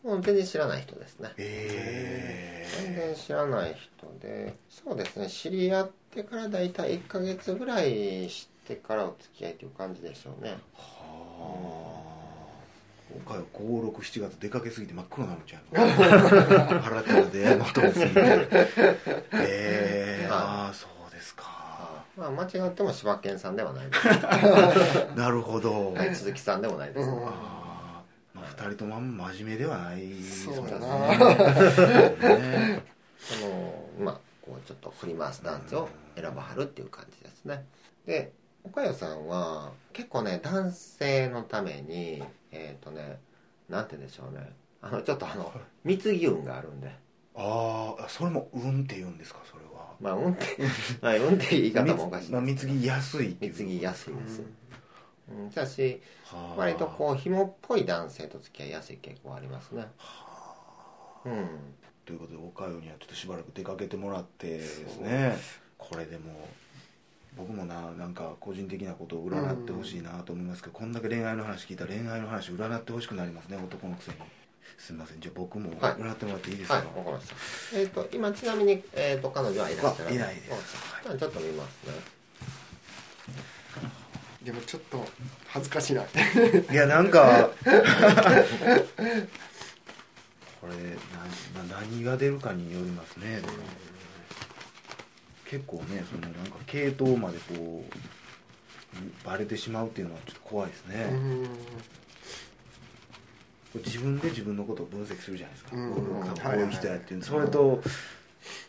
[0.03, 1.31] もう全然知らない人ですね。
[1.37, 4.55] え全然知らない人で。
[4.71, 5.29] そうですね。
[5.29, 10.57] 知り合ってから大体1ヶ月ぐらいしてからお付き合いという感じでしょうね。
[10.75, 12.09] はあ。
[13.25, 15.81] 岡山567月出かけすぎて真っ黒になるんちゃうの？
[16.81, 18.13] 腹から出会いのともすぎて。
[19.33, 20.91] ええああそう
[22.19, 24.07] まあ間違っても柴犬さんではないです。
[25.17, 27.27] なるほど、はい鈴木さんでもないです、うん。
[27.27, 32.39] あーまあ、2人とも真面目ではないですそうだねな。
[32.39, 32.83] ね。
[33.19, 37.65] そのまあこうちょっと振り回すダンスを選ばはるっていう感じですね。
[38.05, 38.33] で
[38.65, 43.21] 岡谷さんは結構ね男性のためにえっ、とね
[43.69, 44.53] なんて言うんでしょうね。
[44.83, 45.53] あのちょっとあの
[45.85, 46.91] 貢ぎ運があるんで。
[47.37, 49.41] ああそれも運って言うんですか？
[49.45, 49.58] それ。
[49.58, 49.58] は
[50.01, 50.45] まあ運って、
[51.01, 53.53] はい、運って 言い方もおかしいまあ、貢ぎやすいっていう。
[53.53, 54.43] 貢ぎやすいです、
[55.29, 56.59] うん、しかしはあ。
[56.59, 59.87] 割とこう紐っぽい男性と付き合いやすい傾向ありますね。
[61.25, 61.49] うん。
[62.05, 65.37] ということで岡山にはちょっとしばらく出かけてもらってですね。
[65.77, 66.49] これでも
[67.37, 74.19] 僕もななんか個人的なことを占ってほしいなと思いますけど、こんだけ恋愛の話聞いたら恋愛の話を占ってほしくなりますね男のくせに
[74.79, 75.21] すみません。
[75.21, 75.93] じゃあ僕もはい。
[75.95, 77.35] 占ってもらっていいですか、はい、わかりました。
[77.79, 80.51] えっ、と、今ちなみに、えっ、と、彼女はいらっしゃるあいないです。
[80.53, 80.59] うん
[81.05, 81.93] じゃあちょっと見ますね。
[84.43, 85.05] でもちょっと
[85.49, 86.07] 恥ずかしない。
[86.71, 87.71] いやなんか こ
[90.67, 90.75] れ
[91.63, 93.43] なな何が出るかによりますね。
[95.45, 101.49] 結構ねそのなんか系統までこうバレてしまうっていうのはちょっと怖いですね、うん
[103.75, 105.77] 自分で自分のことを分析するじゃないですか、こ
[106.49, 106.69] はいうはいい。
[106.69, 107.83] う人やってそれと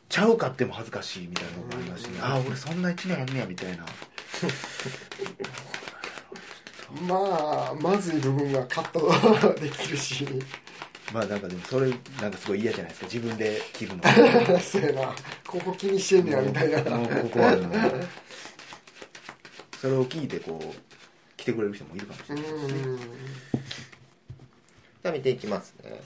[0.10, 3.86] ちゃうかっても恥ずかしいみたいなのがありますし、ねああ俺そんな一年あんねやみたいな。
[7.08, 10.28] まあまずい部分がカット できるし。
[11.14, 11.88] まあなんかでもそれ
[12.22, 13.08] なんかすごい嫌じゃないですか。
[13.08, 14.04] 自分で切るの。
[14.60, 15.16] そうやな。
[15.46, 16.92] ここ気にしてんねやみたいな。
[16.98, 18.08] もうここはもう
[19.80, 23.00] それを聞いてこう来てくれる人もいるかもしうれないですね、ん
[25.02, 26.02] じゃあ見ていきますね。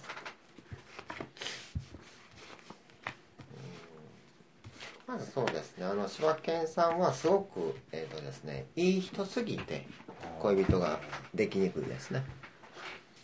[5.08, 9.86] まずそうですね、あの、柴犬さんはすごく、えっ、とですね、いい人すぎて、
[10.40, 11.00] 恋人が
[11.36, 12.24] できにくいですね。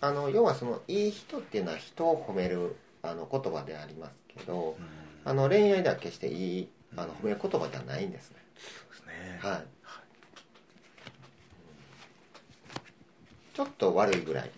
[0.02, 4.78] あの、要はその、いい人っていうのは人を褒める、あの、言葉でありますけど、
[5.26, 8.38] あの、恋愛では決していい、あの、褒める言葉ではないんですね。
[8.58, 9.64] そうですねはい。
[13.54, 14.52] ちょっと悪いぐらい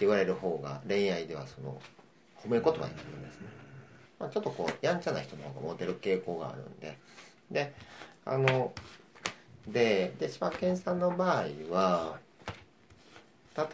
[0.00, 1.80] 言われる方が恋愛ではその
[2.36, 3.48] 褒め言葉になるんですね。
[4.18, 6.96] まあ、ちょっとこうやんちゃな人の方がモテる傾向があるんで。
[7.50, 7.72] で、
[8.24, 8.72] あの、
[9.66, 12.18] で、で、柴犬さんの場合は、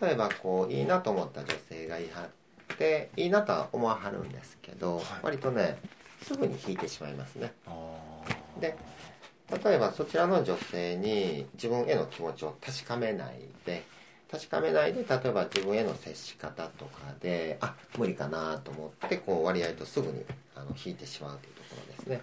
[0.01, 2.23] 例えばこういいなと思った女性がいは
[2.75, 5.77] って、いいなとは思わはるんですけど、はい割とね、
[6.23, 7.53] すぐに引いてしまいますね。
[8.61, 8.77] で
[9.65, 13.85] 例えばそちらの女性に自分への気持ちを確かめないで
[14.31, 20.25] 確かめないで例えば自分への接し方とかであ無理かなと思ってこう割合とすぐに
[20.57, 22.23] あの引いてしまうというところですね。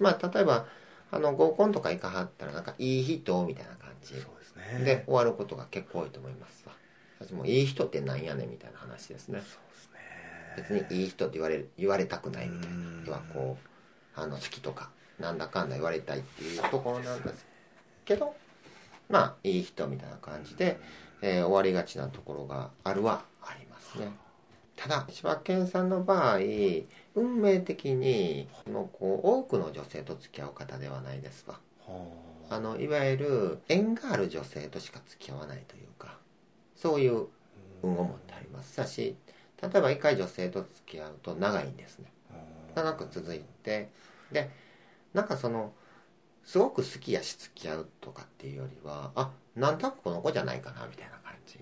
[0.00, 0.66] まあ例えば
[1.10, 4.14] あの合コンとか行かはったらなんかいい人みたいな感じ
[4.84, 6.72] で終わることが結構多いと思いますわ。
[7.20, 9.40] 私もいい人ってなんやねんみたいな話ですね。
[9.40, 10.80] そうですね。
[10.80, 12.76] 別にいい人って言われる言われたくないみたいな。
[12.76, 13.04] うん。
[13.06, 13.56] 要はこ
[14.16, 17.46] うあの好きとかなんだかんだ言われたいっていうところなんです
[18.04, 18.34] けど
[19.08, 20.78] まあいい人みたいな感じで、
[21.26, 24.12] えー終わりがちなところがあるはありますね。
[24.76, 26.38] ただ柴犬さんの場合
[27.14, 32.02] 運命的にこのこう多くの女性と付き合う方ではないですわは
[32.50, 32.60] あ。
[32.60, 36.18] のいわゆる縁がある女性としか付き合わないというか
[36.76, 37.28] そういう
[37.82, 38.76] 運を持ってあります。
[38.76, 39.16] だし
[39.62, 42.12] 例えば一回女性と付き合うと長いんですね。
[42.74, 43.88] 長く続いて
[44.30, 44.50] で
[45.14, 45.72] なんかその
[46.44, 51.58] すごく好きやし付き合うとかっていうよりはあなんとなくこの子じゃないかなみたいな感じ。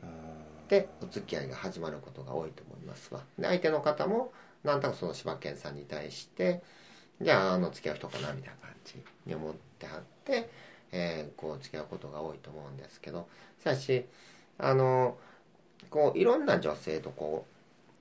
[0.68, 3.20] でお付き合いが始まることが多いと思いますわ。
[3.38, 4.32] で相手の方も
[4.64, 6.62] なんとなくその柴犬さんに対して
[7.20, 9.02] じゃああの付き合う人かなみたいな感じ。
[9.26, 10.50] に思ってはって、
[10.90, 13.28] えーこう付き合うことが多いと思うんですけど。
[13.60, 14.04] しかし
[14.58, 15.16] あの
[15.90, 17.46] こういろんな女性とこ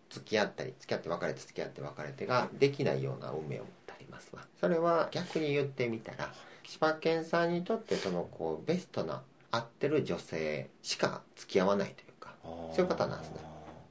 [0.10, 4.41] う付き合ったり付き合って別れて付き合って別れてができないような運命を持ってありますわ。
[4.60, 12.35] それは逆に言ってみたら柴犬さんにとってそのこうベストな合ってる女性しか付き合わないというか
[12.73, 13.37] そういう方なんですね。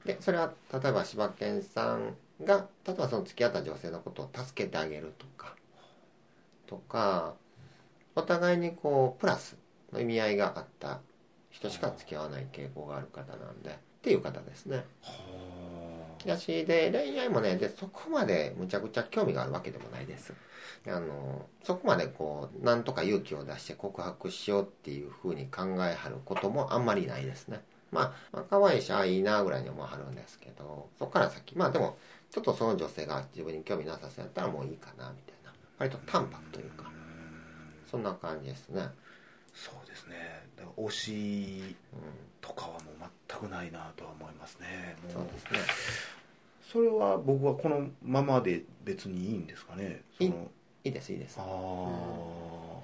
[0.05, 5.55] でそれは例えば柴犬さんが例えばその付き合った女性のことを助けてあげるとか
[6.65, 7.35] とか
[8.15, 9.57] お互いにこうプラス
[9.93, 10.99] の意味合いがあった
[11.51, 14.83] 人しか付き合わない傾向がある方なんでっていう方ですね
[16.27, 20.33] やしで恋愛もねでそこまでむちゃくちゃ興味があるわけでもないです。
[20.87, 27.61] あのそこまでこうなんとか勇気を出して告白しようっていうふうに考えはることもあんまりないですね。
[27.91, 31.97] まあ、まあ可愛いしあいいなぐらいに思わはるんですけどそこから先まあでも
[32.31, 35.53] ちょっとその女性が自分に興味なさそうやったらもういいかなみたいな。
[35.77, 36.91] 割と淡白というか。
[37.91, 38.87] そんな感じですね。
[39.53, 40.15] そうですね。
[40.57, 41.99] だから推しうん
[42.41, 42.83] とかはもう
[43.27, 44.95] 全くないなとは思いますね。
[45.03, 45.59] もうそうですね。
[46.71, 50.01] それは僕はこのままで別にいいんですかね？
[50.17, 50.49] その
[50.83, 51.37] いいですいいです。
[51.39, 52.83] あこ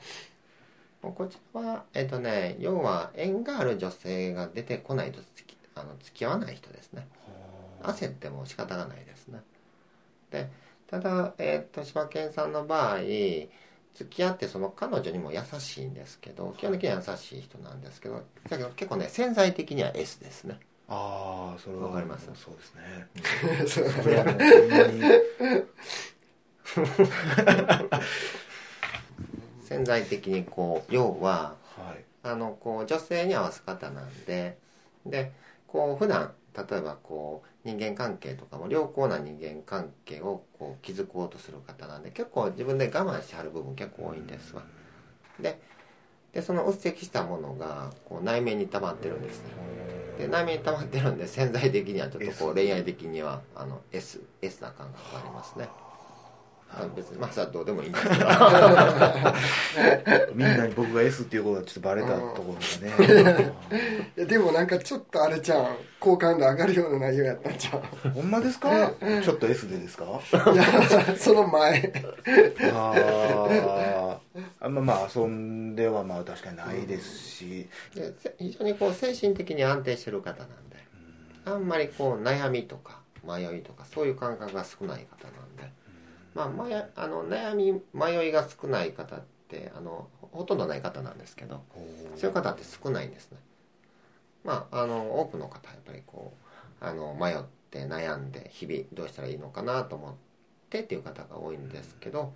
[1.30, 7.08] ちらはえっ、とね要は縁がある女性が出てこないと付きあの付き合わない人ですね。
[7.82, 7.92] あ。
[7.92, 9.42] 焦っても仕方がないですね。
[10.32, 10.50] で
[10.88, 13.00] ただ、えっと柴犬さんの場合
[13.98, 20.60] 付き合ってその彼女にも優しいんですけど基本的には優しい人なんですけどだけど結構ね潜在的には S ですね。
[20.88, 22.30] あーそれはわかります？
[22.36, 23.08] そうですね。
[23.68, 25.02] それはもうほんまに。
[29.62, 32.04] 潜在的にこう要ははい。
[32.24, 34.58] あのこう女性に合わす方なんで
[35.06, 35.32] で
[35.68, 44.64] こう普段例えばこう人間関係とかも良好な人間関係をこう築こうとする方なんで結構自分で我慢してはる部分結構多いんですわ。
[45.38, 45.60] で
[46.32, 49.50] でそのうっせきしたものがこう内面に溜まってるんですね。
[50.18, 55.68] で内面に溜まってるんで潜在的にはちょっとこう恋愛的にはあの S, S な感覚がありますね。
[56.96, 57.18] 別に。
[57.20, 58.26] まあそれはどうでもいいんですけど。
[60.36, 62.60] みんなに僕が S っていうことがちょっとバレたところが
[63.08, 63.54] ね。
[64.18, 65.76] いやでもなんかちょっとあれじゃん。
[66.00, 67.76] 好感度上がるような内容やったんじゃ
[68.08, 68.12] ん。
[68.12, 68.92] ほんまですか？
[69.24, 70.06] ちょっと S でですか？
[70.06, 70.10] い
[70.56, 70.64] や
[71.18, 71.92] その前。
[72.72, 74.18] あー。
[74.60, 77.68] あまあまあ遊んではまあ確かにないですし。
[77.96, 80.78] でせ非常にこう精神的に安定してる方なんで
[81.46, 85.72] あんまりこう悩みとか迷いとかそういう感覚が少ない方なんで、
[86.38, 91.64] まあ、まやあの悩み迷いが少ない方ってあのほとんどない方なんですけど
[92.16, 93.40] そういう方って少ないんですね。
[94.44, 96.34] まああの多くの方はやっぱりこ
[96.82, 97.38] うあの迷っ
[97.72, 100.14] て悩んで日々どうしたらいいのかなと思っ
[100.70, 102.34] てっていう方が多いんですけど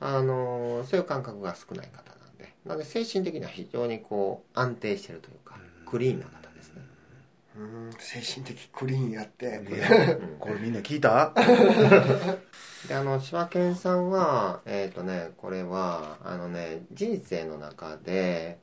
[0.00, 2.54] あのそういう感覚が少ない方なんで。
[2.64, 6.82] なので精神的には非常にこう安定してるというかクリーンな方ですね。
[7.58, 7.90] うん。
[7.98, 9.60] 精神的クリーンやって。
[10.40, 11.34] これみんな聞いた？
[12.88, 18.58] であの柴犬さんはえっ、とねこれはあのね人生の中で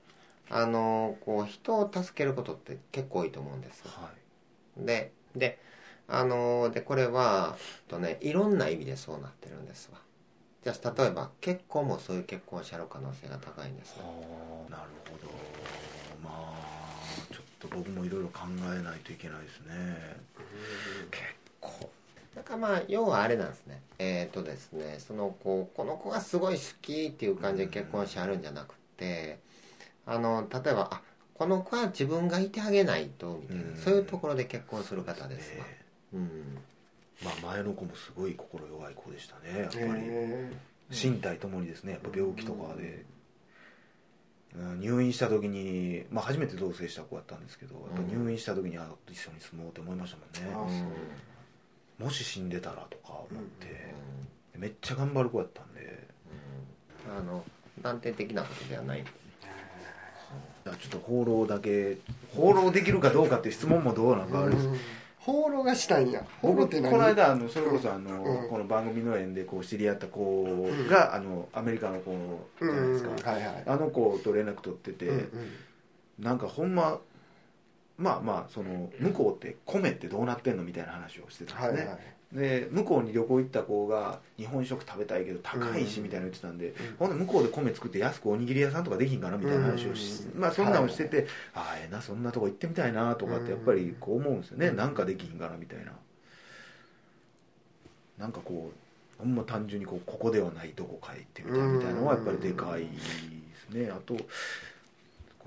[0.50, 3.92] あのこう人を助けることって結構多いと思うんですよ。
[3.96, 4.10] は
[4.82, 4.86] い。
[4.86, 5.60] でで
[6.08, 7.56] あのでこれは
[7.88, 10.00] とねいろんな意味でそうなってるんですわ。
[10.64, 13.96] じゃあ例えば結婚もそういう結婚をしゃる可能性が高いんです。
[14.70, 15.32] なるほど。
[16.22, 20.18] まあちょっと僕もいろいろ考えないといけないですね。
[21.12, 21.24] 結
[21.62, 21.90] 構
[22.40, 23.82] だからまあ要はあれなんですね。
[24.00, 29.40] えっ、とですねそのこうこの子がすごい好きっていう感じで結婚しはるんじゃなくて
[30.06, 31.02] あの例えばあ
[31.34, 33.78] この子は自分がいてあげないとみたいな、うん。
[33.78, 35.66] そういうところで結婚する方ですわ。
[35.66, 35.82] ね
[36.14, 36.58] うん。
[37.26, 40.52] まあ前の子もすごい心弱い子でしたねやっぱり、へ
[40.90, 43.06] 身体ともにですねやっぱ病気とかで、うん
[44.80, 51.00] 入院した時に、まあ、初めて同棲した子だったんですけどやっぱ入院した時にあ一緒に住もうって思いましたもんね、あ
[52.00, 53.94] もし死んでたらとか思って、
[54.58, 56.08] めっちゃ頑張る子やったんで。
[57.18, 57.44] あの
[57.82, 59.04] 断定的なことではない。
[59.04, 59.16] だか
[60.66, 61.98] らちょっと放浪だけ。
[62.36, 64.68] 放浪できるかどうかっていう質問もどうなんかあれです。
[64.68, 64.78] うん。
[65.18, 66.24] 放浪がしたいんや。
[66.42, 66.92] 放浪僕って何？
[66.92, 68.50] この間あのそれこそあの、うん。
[68.50, 72.12] この番組の縁でこう知り合った子が、あのアメリカの子
[72.62, 73.16] じゃないですか、うん。
[73.16, 73.64] はいはい。
[73.66, 75.30] あの子と連絡取ってて、うんうん。
[76.20, 77.00] なんかほんま
[78.00, 82.00] まあまあその向こうって米ってどうなってんのみたいな話をしてたんですね、はいはい。
[82.32, 95.92] で向こうに旅行行った子が日本食食べたいけど高いしうんみたいなの言ってたんで、んほんで向こうで米作って安くおにぎり屋さんとかできひんかなみたいな話をし、うんまあそんなのをしてて、ああええなそんなとこ行ってみたいなとかってやっぱりこう思うんですよね、うんなんかできひんかなみたいな。
[98.18, 98.72] なんかこ
[99.18, 102.88] うほんま単純にこうここではないどこかへ行ってみたいみたいなのはやっぱりでかいで
[103.56, 103.90] すね。
[103.90, 104.16] あと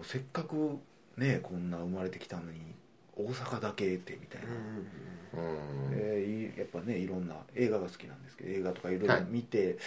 [0.02, 0.78] せっかく
[1.16, 2.60] ねこんな生まれてきたのに
[3.16, 4.86] 大阪だけってみたいな、うん
[5.92, 9.78] えーいやっぱねいろんな映画が好きなんですけど映画とかいろいろ見て、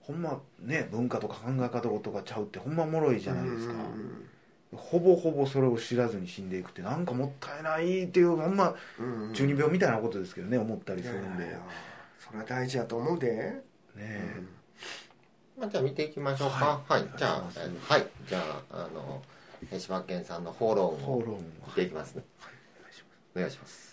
[0.00, 3.74] ほんまね文化とか考え方とかちゃうってほんまおもろいじゃないですか、
[4.76, 11.44] ほぼほぼそれを知らずに死んでいくってなんかもったいないっていうほんまうんうん中二病みたいなことですけどね思ったりするんで。
[11.44, 11.58] ねやいや
[12.18, 13.60] それは大事やと思うで、
[13.96, 14.40] え。
[15.58, 16.54] まあ、じゃあ見ていきましょうか。
[16.64, 17.02] ははい。
[17.02, 18.06] い、じゃあはい。
[18.28, 19.41] じゃああのえー
[19.78, 21.40] 柴犬さんの放浪を討論は。
[21.68, 22.24] 見ていきますね。
[22.40, 22.52] はい。
[22.80, 23.22] お願いします。
[23.34, 23.50] お願い。
[23.50, 23.92] します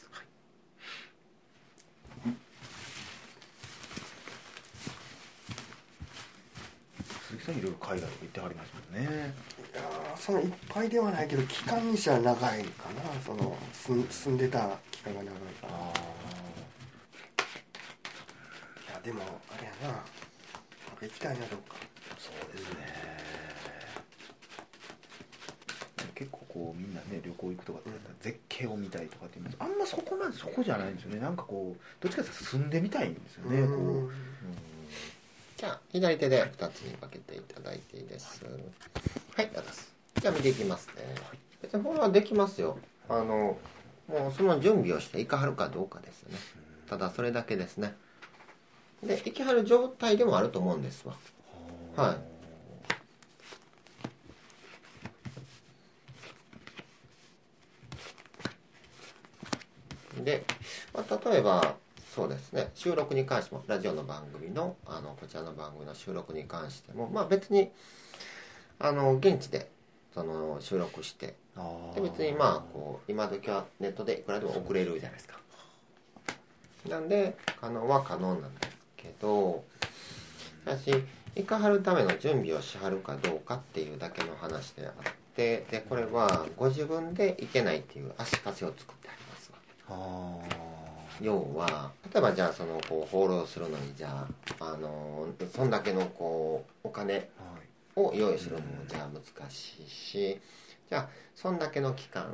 [7.29, 9.09] 鈴木さんいろいろ海外行ってはりますもんね。
[9.71, 13.21] いやーそのいっぱいではないけど期間にしては長いかな。
[13.23, 15.73] その住ん住んでた期間が長いから。
[15.73, 15.93] あ
[18.91, 19.21] いやでも
[19.53, 20.03] あれやな。
[21.01, 21.75] 行きたいなどっか
[22.17, 22.79] そうですね
[26.19, 27.89] 結構こうみんなね旅行行くとかって
[28.19, 29.57] 絶景を見たいとかって言います。
[29.59, 31.21] あんまそこまでそこじゃないんですよね。
[31.21, 33.97] なんかこうどっちかというと住んでみたいんですよねこう、うん。
[34.07, 34.11] うん
[35.55, 38.43] じゃあ左手で2つに分けていただいていいです。
[39.35, 39.69] はいどうぞ
[40.21, 40.93] じゃあ見ていきますね。
[41.61, 42.77] 別にフォローはできますよ。
[43.07, 43.57] あの
[44.07, 46.37] もうその準備をしていかはるかどうかですよね。
[46.89, 47.95] ただそれだけですね。
[49.03, 51.15] でいきはる状態でもあると思うんですわ。
[51.95, 52.28] はい
[60.23, 60.43] で、
[60.93, 61.75] まあ、例えば
[62.15, 67.69] そうですね収録に関してもラジオの番組のあのこちらの番組の収録に関してもまあ別に
[68.79, 69.69] あの現地で
[70.13, 71.35] その収録して
[71.95, 75.39] で別にまあこう今時はネットでいくらでも送れるじゃないですか。
[76.87, 79.63] なんで可能は可能なんですけど
[80.65, 81.03] しかし
[81.35, 84.93] 行かはるための準備をしはるかどうかっていうだけの話であっ
[85.35, 89.18] てでこれはご自分で行けないっていう足かせを作ってありますわあ
[91.21, 94.27] 要は例えばじゃあそのこう放浪するのにじゃ
[94.59, 97.29] ああのそんだけのこうお金
[97.95, 100.39] を用意するのもじゃあ難しいし
[100.89, 102.33] じゃあそんだけの期間、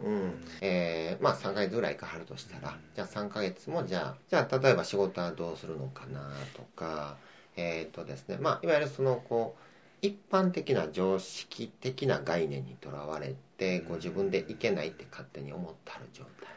[0.62, 6.22] えーまあ3ヶ月ぐらいかはるとしたらじゃあ3ヶ月もじゃあじゃあ例えば仕事はどうするのかな
[6.56, 7.18] とか
[7.58, 16.55] えっ、とですねまあいわゆるそのこう一般的な常識的な概念にとらわれてご自分でいけないって勝手に思ってはる状態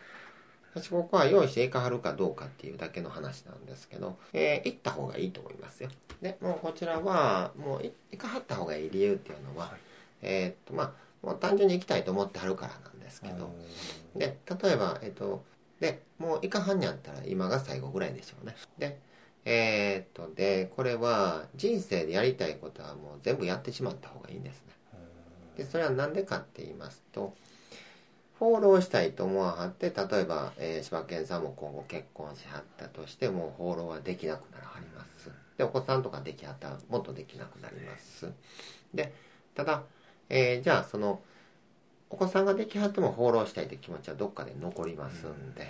[0.74, 5.90] 私ここは用意していかはるかどうかっていうだけの話なんですけど、えー行った方がいいと思いますよ。
[6.20, 9.80] でもうこちらはもうい行かはった方がいい理由っていうのは、はい。
[10.22, 13.50] えーっとまあもう単純に行きたいと思ってはるからなんですけど
[14.14, 15.44] で例えばえーっと
[15.80, 18.54] でもう行かはんにゃったら今が最後ぐらいでしょうね。
[18.78, 18.98] で
[19.44, 24.72] えーっとでこれは人生でやりたいことはもう全部やってしまった方がいいんですね。
[25.56, 27.34] でそれは何でかって言いますと
[28.38, 35.30] フォローしたいと思わはって例えば、えー、柴犬さんも今後結婚しはったとしてもフォローはできなくならはります。
[35.56, 38.32] でお子さんとかできはったらもっとできなくなります。
[38.94, 39.12] で
[39.56, 39.82] ただ、
[40.28, 41.20] えーじゃあその
[42.10, 45.68] お子さんができはってもフォローしたいって気持ちはどっかで残りますんで、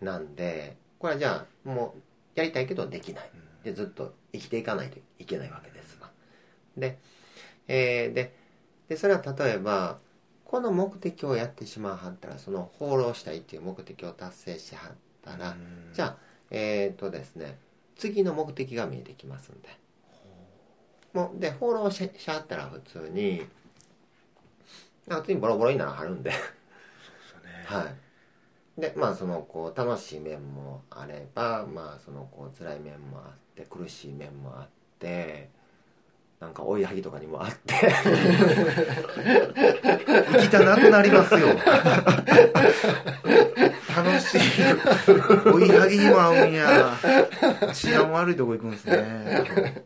[0.00, 2.00] なんでこれはじゃあもう
[2.38, 3.30] やりたいけどできない。
[3.64, 6.08] でずっと生きていかないといけないわけですわ。
[6.76, 6.98] で,、
[7.66, 8.32] えーで
[8.88, 9.98] でそれは例えば
[10.48, 14.92] この目的をやってしまわはったらその放浪したいっていう目的を達成しはっ
[15.22, 15.54] たら、
[15.92, 16.16] じゃあ
[16.50, 17.58] えっ、とですね
[17.96, 19.68] 次の目的が見えてきますんで。
[21.12, 23.46] もうで放浪ししはったら普通に
[25.06, 26.30] 普通にボロボロにならはるんで。
[26.30, 26.48] そうで
[27.26, 27.64] すよね。
[27.68, 28.80] はい。
[28.80, 34.68] でまあそのこう楽しい面もあればまあそのこう辛い面もあって苦しい面もあっ
[34.98, 35.50] て
[36.40, 37.74] なんか追いはぎとかにもあって。
[40.32, 41.48] 行きたなくなりますよ。
[43.96, 44.40] 楽しい。
[45.52, 46.96] 追いはぎにも合うんや。
[47.74, 49.84] 治安悪いとこ行くんですね。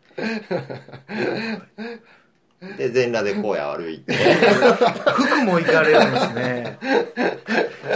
[2.76, 4.12] で全裸で荒野歩いて。
[4.12, 6.78] 服も行かれるんですね。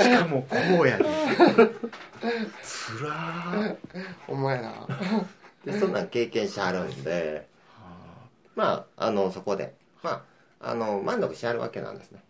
[0.02, 1.04] しかも荒野に。
[2.62, 3.76] つらー。
[4.28, 4.72] お前ら。
[5.66, 7.54] でそんなん経験しはるんで
[8.56, 9.74] まああのそこで。
[10.02, 10.24] ま
[10.60, 12.20] ああの満足しはるわけなんですね。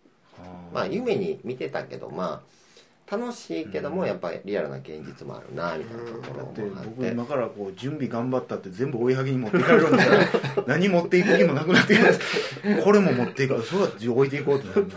[0.75, 2.43] まあ夢に見てたけどま
[3.09, 6.91] あ楽しいけどもやっぱりリアルな現実もあるなみたいなところだってもあって。
[6.91, 10.27] 僕今からこう準備頑張ったって全部追いはぎに持っていかれるんだから
[10.67, 12.21] 何持っていく気もなくなってきます。
[12.83, 14.97] これも持っていかそうだって置いていこうってなるんだ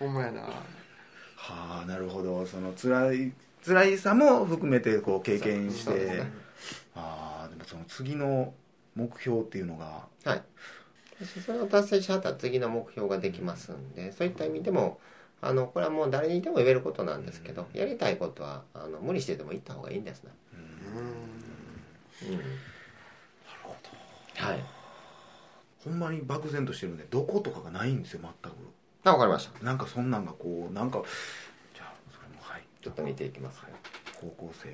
[0.00, 2.44] お前らはあなるほど。
[2.44, 3.32] その辛い
[3.64, 6.32] 辛いさも含めてこう経験して、ね。
[6.96, 8.52] ああでもその次の
[8.98, 10.08] 目標っていうのが。
[10.24, 10.42] はい。
[11.44, 15.00] それを達成しはったら次の目標ができますんでそういった意味でも
[15.40, 20.30] あのこれはもう誰にでも言えることなんですけどやりたいことはあの無理してでも行った方がいいんですね
[22.22, 22.30] うん。
[22.30, 22.38] うん。
[24.36, 24.64] はい。
[25.84, 28.56] ほんまに漠然としてるんでどことかがないんですよ全く。
[29.04, 29.64] あわかりました。
[29.64, 31.02] なんかそんなんがこうなんか
[31.74, 32.62] じゃあそれもはい。
[32.82, 33.62] ちょっと見ていきます。
[33.62, 33.72] ね
[34.20, 34.72] 方向性を。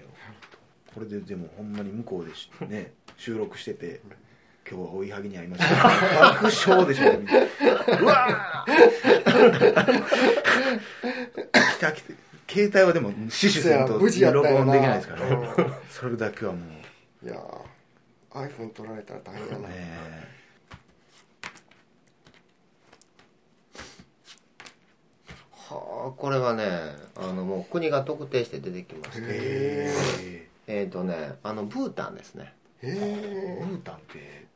[0.94, 4.00] これででもほんまに向こうでしね収録してて
[4.68, 5.74] 今日は追いはぎに会いました。
[6.32, 7.32] 爆笑でしょみんな
[8.00, 8.72] うわー。
[11.52, 12.14] 来た来て
[12.48, 14.50] 携帯はでも死守せんと無事やったよな。
[14.50, 15.54] 録音できないですからね。
[15.58, 15.74] うん。
[15.90, 16.58] それだけはも
[17.22, 17.26] う。
[17.26, 20.34] いやー iPhone 取られたら大変やな、ね
[25.52, 26.64] はあこれはね
[27.16, 29.22] あのもう国が特定して出てきまして。
[29.22, 32.54] ええっ、とねあのブータンですね
[32.84, 33.82] ブへー。
[33.82, 34.46] タンってえ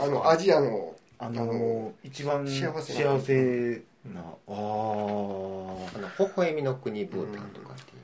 [0.00, 3.20] あのアジアのあの一番幸幸せな。
[3.20, 4.54] せなああ
[6.18, 8.02] 微笑みの国ブータンとかっていう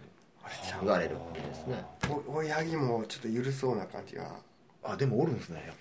[0.77, 1.85] う言われる国ですね。
[2.29, 4.37] お親木もちょっと緩そうな感じが
[4.91, 5.77] あでもおるんですねやっ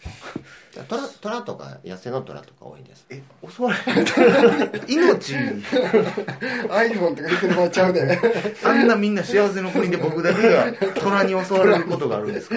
[0.84, 0.84] ぱ。
[0.84, 3.06] トラトラとか野生のトラとか多いんです。
[3.10, 4.82] え襲われる？
[4.88, 8.20] 命 iPhone とか言ってる場合ちゃうで。
[8.64, 12.56] あんなみんな幸せの国で僕だけが虎に襲われることがあるんですか？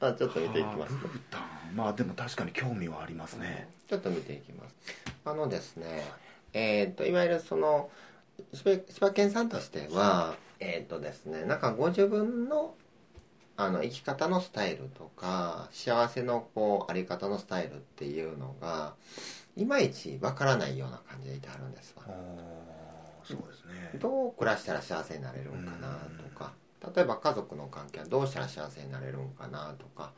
[0.00, 0.92] あちょっと見ていきます。
[0.92, 1.42] あーブータン
[1.76, 3.68] まあでも確かに興味はありますね。
[3.88, 4.74] ちょっと見ていきます。
[5.24, 6.06] あのですね
[6.52, 7.90] えっ、といわゆるその
[8.54, 12.74] 柴柴犬さんとしてはえっ、とですねなんかご自分の
[13.56, 18.94] あの生き方のスタイルとか幸せのこうあり方のスタイルっていうのが
[19.56, 22.04] いまいちわからないような感じでいてあるんですわ。
[23.24, 23.98] そうですね。
[23.98, 26.52] どう暮らしたら幸せになれるんかなとか
[26.94, 30.12] 例えば家族の関係はどうしたら幸せになれるんかなとか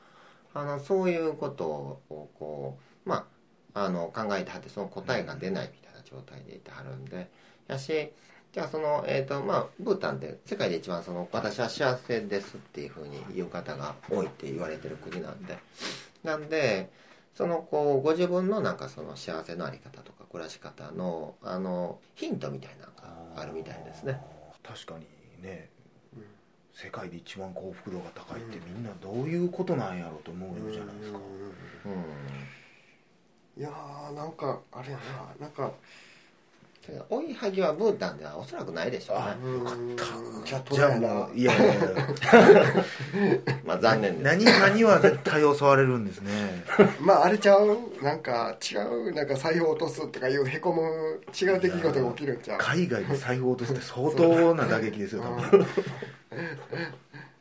[0.52, 1.66] あのそういうこと
[2.10, 3.26] をこうま
[3.74, 7.30] ああの考えてはってその答えが出ないみたいな状態でいてはるんで
[7.68, 8.12] やし
[8.52, 15.58] じゃあそのえっ、とまあブータンって世界で一番その私は幸せですっていうふうに言う方が多いって言われてる国なんで。
[16.24, 16.90] なんで
[17.34, 22.92] そのこうご自分のなんかその幸せのあり方とか暮らし方のあのヒントみたいなの
[23.36, 24.20] があるみたいですね。
[24.62, 25.06] 確かに
[25.42, 25.70] ね。
[26.74, 31.18] 世界で一番幸福度が高いってみんなどういうことなんやろうと思うじゃないですか。
[31.86, 31.88] う
[33.58, 33.62] ん。
[33.62, 35.46] いやーなんかあれやな。
[35.46, 35.72] なんか
[37.10, 39.22] 追いはぎはブータンではおそらくないでしょうね。
[39.24, 39.48] あう
[39.92, 39.96] ん
[40.44, 41.84] じゃあじゃあもういやいやいや。
[43.64, 44.24] まあ残念です。
[44.24, 46.64] 何何は絶対襲われるんですね。
[47.00, 47.78] まああれちゃう？
[48.02, 48.76] なんか違
[49.10, 49.12] う？
[49.12, 50.80] なんか財布落とすとかいうへこむ
[51.40, 52.58] 違う出来事が起きるんちゃう？
[52.60, 55.66] 海外で財布を落とすって相当な打撃ですよ多分。
[56.30, 56.56] え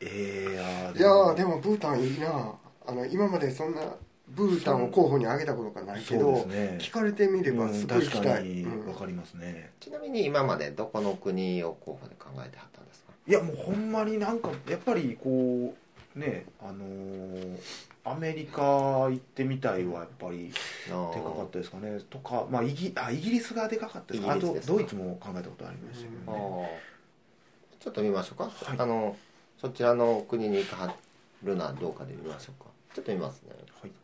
[0.00, 2.52] えー、いやーでもブータンいいな。
[2.86, 3.80] あの今までそんな
[4.30, 6.76] ブータンを候補に挙げたことがないけど、ね。
[6.80, 8.84] 聞かれてみればうんすごい行きたい、確かにうん。
[8.84, 13.12] 分かりますね、ちなみに今までどこの国を候補で考えてはったんですか？
[13.26, 15.74] いやもうほんまになんかやっぱりこ
[16.16, 17.58] うねあのー
[18.04, 20.52] アメリカ行ってみたいはやっぱりで
[20.90, 22.00] かかったですかね。
[22.08, 27.84] とか、まあ、イギあイギリスがでかかったですあとドイツも考えたことありましたけあどね、ー。
[27.84, 28.78] ちょっと見ましょうか、はい。
[28.78, 29.14] あの
[29.60, 30.94] そちらの国に行かは
[31.42, 32.70] るのはどうかで見ましょうか。
[32.94, 33.50] ちょっと見ますね
[33.82, 33.94] はいうん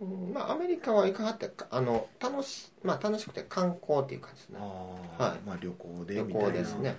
[0.00, 4.58] まあアメリカは行かはってあの楽し,、まあ、楽しくて観光っていう感じですね。
[4.60, 5.46] はい。
[5.46, 6.48] まあ旅行で旅みたいな。
[6.50, 6.96] 行ですね。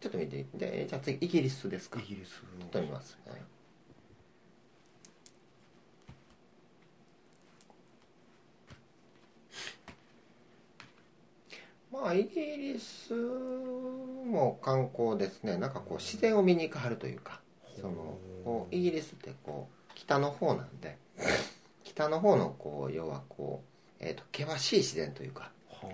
[0.00, 0.46] ちょっと見て。
[0.54, 2.00] でじゃあ次イギリスですか？
[2.00, 3.42] イギリスちょっと見ますね。
[11.92, 15.56] まあイギリスも観光ですね。
[15.56, 17.40] なんかこう自然を見に行かはるというか
[17.80, 18.18] その
[18.70, 20.98] イギリスってこう北の方なんで
[21.88, 23.62] 北の方のこう要はこ
[24.00, 25.50] う、えー、と険しい自然というか。
[25.70, 25.88] は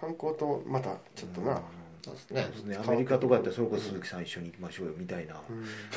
[0.00, 1.60] 観光とまたちょっとな、うん。
[2.02, 2.42] そうですね。
[2.42, 2.76] そうですね。
[2.84, 5.34] アメリカとかってそれこそ鈴木さん一緒に行きましょうよみたいな。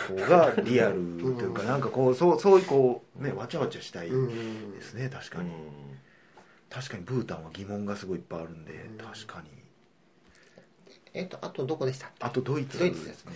[0.07, 4.73] 方がリアルというかなんかこうそうそういうこうねわちゃわちゃしたいうん。
[4.73, 5.51] ですね確かに。
[6.69, 8.97] 確かにブータンは疑問がすごいいっぱいあるんでうん。
[8.97, 9.49] 確かに。
[11.13, 12.77] えっとあとどこでしたあとドイツ。
[12.77, 13.33] ドイツですね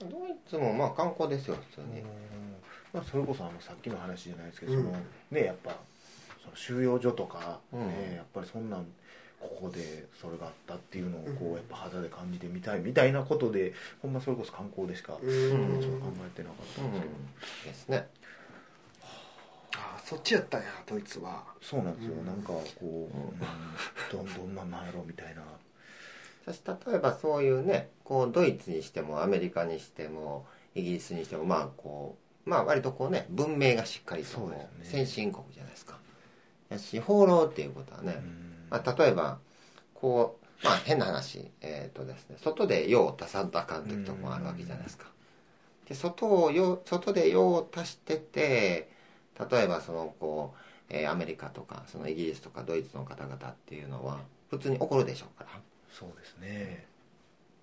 [0.00, 0.10] ドイ
[0.48, 2.02] ツもまあ観光ですよ普通に。
[2.92, 4.78] まあ、それこそあのさっきの話じゃないですけど、うん。
[4.84, 4.96] その
[5.30, 5.76] ねやっぱ
[6.42, 7.88] その収容所とか、うん。
[7.88, 8.86] ねやっぱりそんなん
[9.38, 15.18] ここでそれがあったっていうのをこうやっぱ肌で感じてみたいみたいなことでほんまそれこそ観光でしか、うん。
[15.20, 15.26] 考
[16.26, 18.06] えてなかったんですけど、ですね。
[19.76, 21.44] あそっちやったんやドイツは。
[21.62, 22.26] そうなんですよ、うん。
[22.26, 23.40] なんかこう、うん、
[24.10, 25.42] どんどんなんなんやろみたいな
[26.52, 34.28] そして例えばそういうねこうドイツにしてもアメリカにしてもイギリスにしてもまあこうまあ割とこうね文明がしっかりと
[34.82, 35.98] 先進国じゃないですか。
[36.68, 38.66] やし放浪っていうことはね、うん。
[38.70, 39.38] まあ、例えば
[39.94, 45.06] こうまあ変な話えっ、とですね外で用を足さんとあかん時とかもあるわけじゃないですか。
[45.88, 48.90] で外を用外で用を足してて
[49.50, 54.18] 例えばそのこう、えーアメリカとかそのイギリスとかドイツの方々っていうのは
[54.50, 55.50] 普通に怒るでしょうから
[55.92, 56.86] そうですね。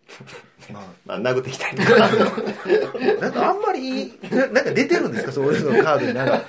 [0.71, 1.97] まあまあ殴ってきたりとか。
[3.19, 5.31] なんかあんまりななんか出てるんですか？
[5.33, 6.41] そういうのカードになんか。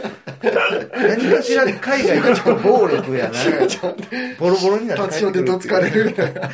[0.95, 3.33] 何かしら海外がちょっと暴力やな。
[4.39, 6.05] ボロボロになって立ち寄ってどつかれる。
[6.07, 6.51] みたいな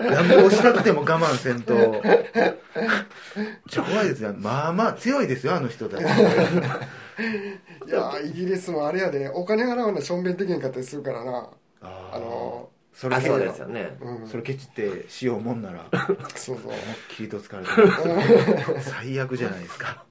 [0.00, 2.02] 何もしなくても我慢せんと。
[3.68, 4.34] ちゃ怖いですよ。
[4.38, 6.02] まあまあ強いですよあの人たち。
[6.02, 6.06] い
[7.90, 9.28] やイギリスもあれやで。
[9.28, 11.48] お金払うのしょんべんできんかったりするからな。
[11.82, 13.96] ああのそれあそうけですよね。
[14.00, 14.28] うん。
[14.28, 15.84] それケチってしようもんなら
[16.36, 16.72] そうそう。
[17.08, 20.04] キリと疲れてる 最悪じゃないですか。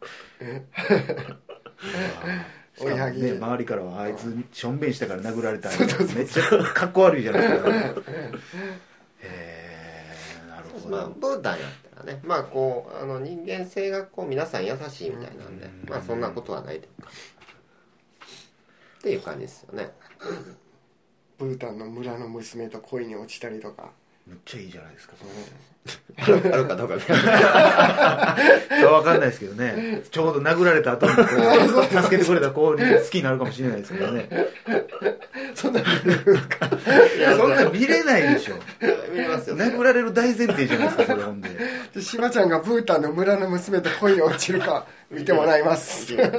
[2.78, 7.70] 追いはぎね、周りからはあいつしょんべんしたから殴られためっちゃかっこ悪いじゃないですか。
[7.70, 7.94] へ
[9.22, 15.90] えなるほまあどブータンやったらねまあこうあの人間性がこう皆さん優しいみたいなんでうん。
[15.90, 17.10] まあそんなことはないというか。
[19.00, 19.92] っていう感じですよね
[21.44, 23.92] ブータンの村の娘と恋に落ちたりとか。
[24.26, 25.16] めっちゃいいじゃないですか。
[25.18, 25.26] そ
[26.32, 27.18] れあるあるかどうかそれ
[28.86, 30.02] は分かんないですけどね。
[30.10, 34.30] ちょうど殴られた後にこう助けてくれた子に好きになるかもしれないですけどね。
[35.56, 35.84] そんない
[37.20, 38.56] やそんな見れないでしょ。
[39.12, 41.50] 見れますよ殴られる大前提じゃないですかそれほんで。
[41.94, 46.06] でしばちゃんがブータンの村の娘と恋に落ちるか見てもらいます。
[46.06, 46.30] そ れ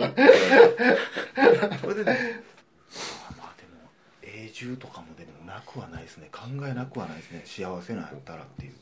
[1.95, 2.43] でね
[4.55, 6.29] 住とかもでもなくはないですね。
[6.31, 7.43] 考えなくはないですね。
[7.45, 8.73] 幸せなんやったらっていう。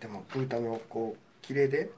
[0.00, 1.90] でもブータンのこう綺麗で。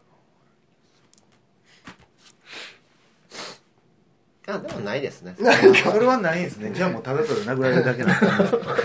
[4.47, 5.35] あでもないですね。
[5.37, 6.71] それはないんですね。
[6.73, 8.27] じゃあもうただただ殴られるだけなんで。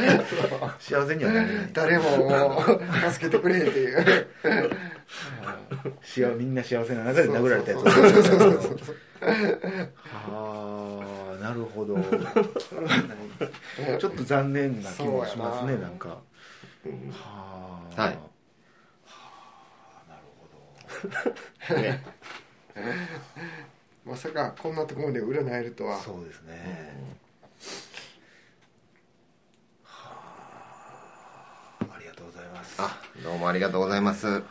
[0.79, 1.69] 幸せにはなれない。
[1.71, 4.17] 誰ももう助けてくれっていう。
[6.01, 7.83] 幸みんな幸せな中で殴られたやつ。
[9.23, 10.82] はあ
[11.53, 11.95] なるほど。
[13.99, 15.81] ちょっと残念な気もしますねな。
[15.81, 16.09] なんか。
[16.09, 16.19] は
[17.95, 18.01] あ。
[18.01, 18.13] はい。
[18.13, 18.19] は
[20.07, 20.47] あなるほ
[21.69, 21.75] ど。
[21.79, 22.03] ね。
[24.03, 26.01] まさかこんなところで占えるとは。
[26.01, 27.13] そうですね、
[29.83, 30.09] は
[31.81, 31.95] あ。
[31.95, 32.81] ありがとうございます。
[32.81, 34.27] あどうもありがとうございます。
[34.27, 34.41] いや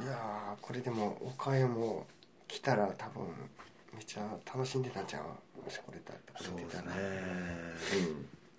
[0.00, 2.06] いやーこれでも岡山も
[2.46, 3.26] 来たら多分
[3.98, 5.22] めっちゃ楽しんでたんちゃう？
[5.64, 6.92] もしこれだってそうですね。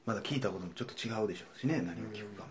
[0.06, 2.50] らまだ聞いたこともちょっと違うでしょうしね何を聞くかも。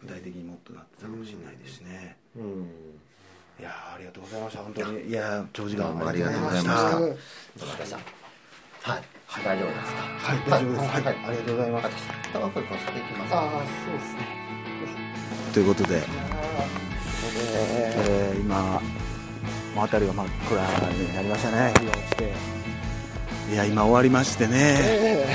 [0.00, 2.16] 具体的にもっとなってたかもしれないですしね。
[2.34, 2.72] うん。
[3.60, 5.10] いやーありがとうございました本当に。
[5.10, 6.72] いやー長時間ありがとうございました。
[6.72, 7.14] あーどうも
[7.76, 7.96] でした。
[8.90, 9.02] はい。
[9.44, 10.00] 大丈夫ですか？
[10.00, 10.80] はい大丈夫です。
[10.80, 11.16] はい、はい。
[11.26, 11.88] ありがとうございます。
[12.32, 14.20] タバコこしていきますああそうですね。
[15.52, 16.02] ということで、
[17.96, 18.80] えー今
[19.80, 20.60] 辺りが真っ暗
[20.92, 21.72] になりましたね。
[21.78, 22.32] 日が落ちて
[23.52, 24.52] いや今終わりましてね。
[24.58, 25.26] え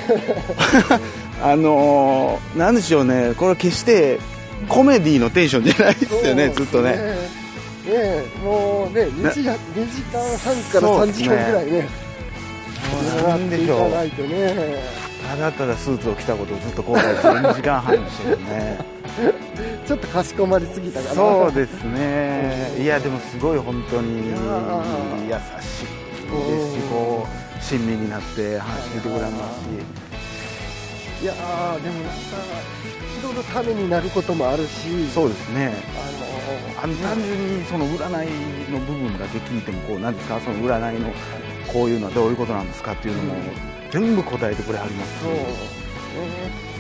[1.44, 3.34] あのー、なんでしょうね。
[3.38, 4.20] これ決して
[4.68, 6.92] コメディのテンションじゃないですよねずっとね。
[6.92, 9.54] ねもうね2時 ,2
[9.94, 11.88] 時間半から3時間ぐらいね。
[13.28, 13.92] なんでしょう。
[15.28, 18.97] ただただスーツを着たことをずっと後悔して2時間半でしたけどね
[19.88, 21.16] ちょっとかしこまりすぎたかな。
[21.16, 22.72] そうですね。
[22.80, 24.22] いやでもすごい本当に。
[24.22, 29.32] い優やしいですしこう親身になって話してくれます
[29.64, 31.24] し。
[31.24, 32.18] いやーでもなんか
[33.20, 35.10] いろいろためになることもあるし。
[35.14, 35.74] そうですね。
[36.82, 40.40] あの単純にその占いの部分だけ聞いてもこうなんですか？
[40.40, 41.10] その占いの
[41.74, 43.34] こういうのはどういうことなんですかっていうのも
[43.92, 45.32] 全部答えてくれはりますそう。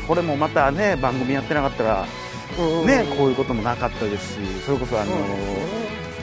[0.08, 2.08] これもまたね番組やってなかったらうん
[2.86, 5.12] ねこういうこともなかったですしそれこそあの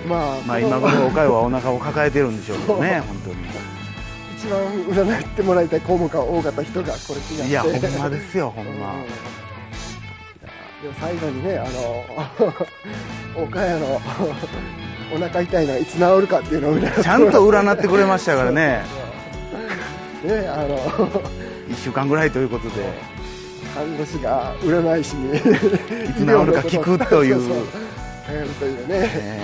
[0.09, 3.37] まあ、まあ今頃おかゆはお腹を抱えてるんでしょうけどね本当に。
[4.37, 4.61] 一番
[5.07, 7.49] 占ってもらいたい項目が多かった人がこれ来なって。
[7.49, 8.95] いやほんまですよほんま。
[8.95, 9.03] うん。
[10.83, 12.05] でも最後にねあの
[13.43, 14.01] 岡谷の
[15.15, 18.83] お腹痛いのはいつ治るかっていうのを占ってちゃんと占ってくれましたからね。
[20.25, 20.79] ねあの
[21.69, 22.75] 1週間ぐらいということで
[23.75, 27.41] 看護師が占い師にいいつ治るか聞くという。
[28.67, 29.11] いうね。
[29.13, 29.43] え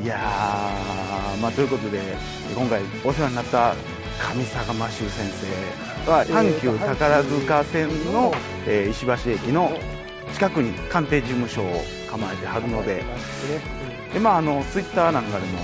[0.00, 0.04] ー。
[0.04, 2.00] いやーまあということで
[2.54, 3.74] 今回お世話になった
[4.34, 5.28] 上坂真修先
[6.06, 8.32] 生はえー阪急宝塚線の、
[8.66, 9.70] えー石橋駅の
[10.32, 13.02] 近くに鑑定事務所を構えてはるので。
[14.14, 15.58] で、まあ、あのツイッターなんかでも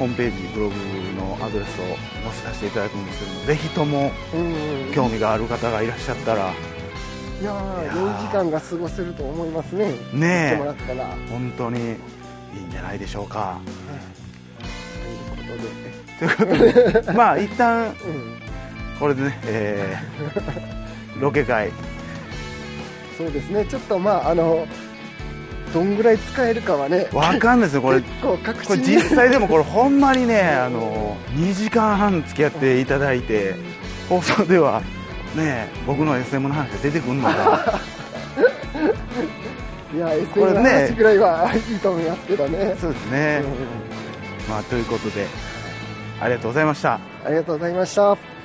[0.00, 0.74] ホームページブログ
[1.14, 4.10] のアドレスを載せさせていただくんですけどもぜひとも
[4.94, 6.50] 興味がある方がいらっしゃったら。
[7.42, 8.00] いやーいやー。
[8.00, 9.90] 良い時間が過ごせると思いますね。
[10.14, 10.52] ねえ。
[10.52, 11.06] 来てもらったら。
[11.30, 11.86] 本当にいい
[12.66, 13.60] んじゃないでしょうか。
[16.16, 17.12] ということで。
[17.12, 17.94] まあ一旦うん。
[18.98, 21.70] これでね、えー ロケ会。
[23.18, 23.66] そうですね。
[23.66, 24.66] ちょっとまああの
[25.72, 28.00] どんぐらい使えるかはねわかんないですよこれ。
[28.00, 33.54] これ信実際でもこれほんまにねあの2時間半付き合っていただいて
[34.08, 34.82] 放送では
[35.36, 37.80] ね僕の SM の話が出てくるのか
[39.94, 42.76] いやこ SM の話ぐらいはいいと思いますけどね。
[42.80, 43.42] そうですね。
[43.44, 43.46] う
[44.48, 44.50] ん。
[44.50, 45.26] まあということで
[46.20, 47.00] ありがとうございました。
[47.24, 48.39] ありがとうございました